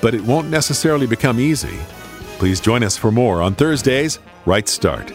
But 0.00 0.14
it 0.14 0.22
won't 0.22 0.48
necessarily 0.48 1.06
become 1.06 1.38
easy. 1.38 1.78
Please 2.38 2.60
join 2.60 2.82
us 2.82 2.96
for 2.96 3.12
more 3.12 3.42
on 3.42 3.54
Thursdays, 3.54 4.18
Right 4.46 4.68
Start. 4.68 5.12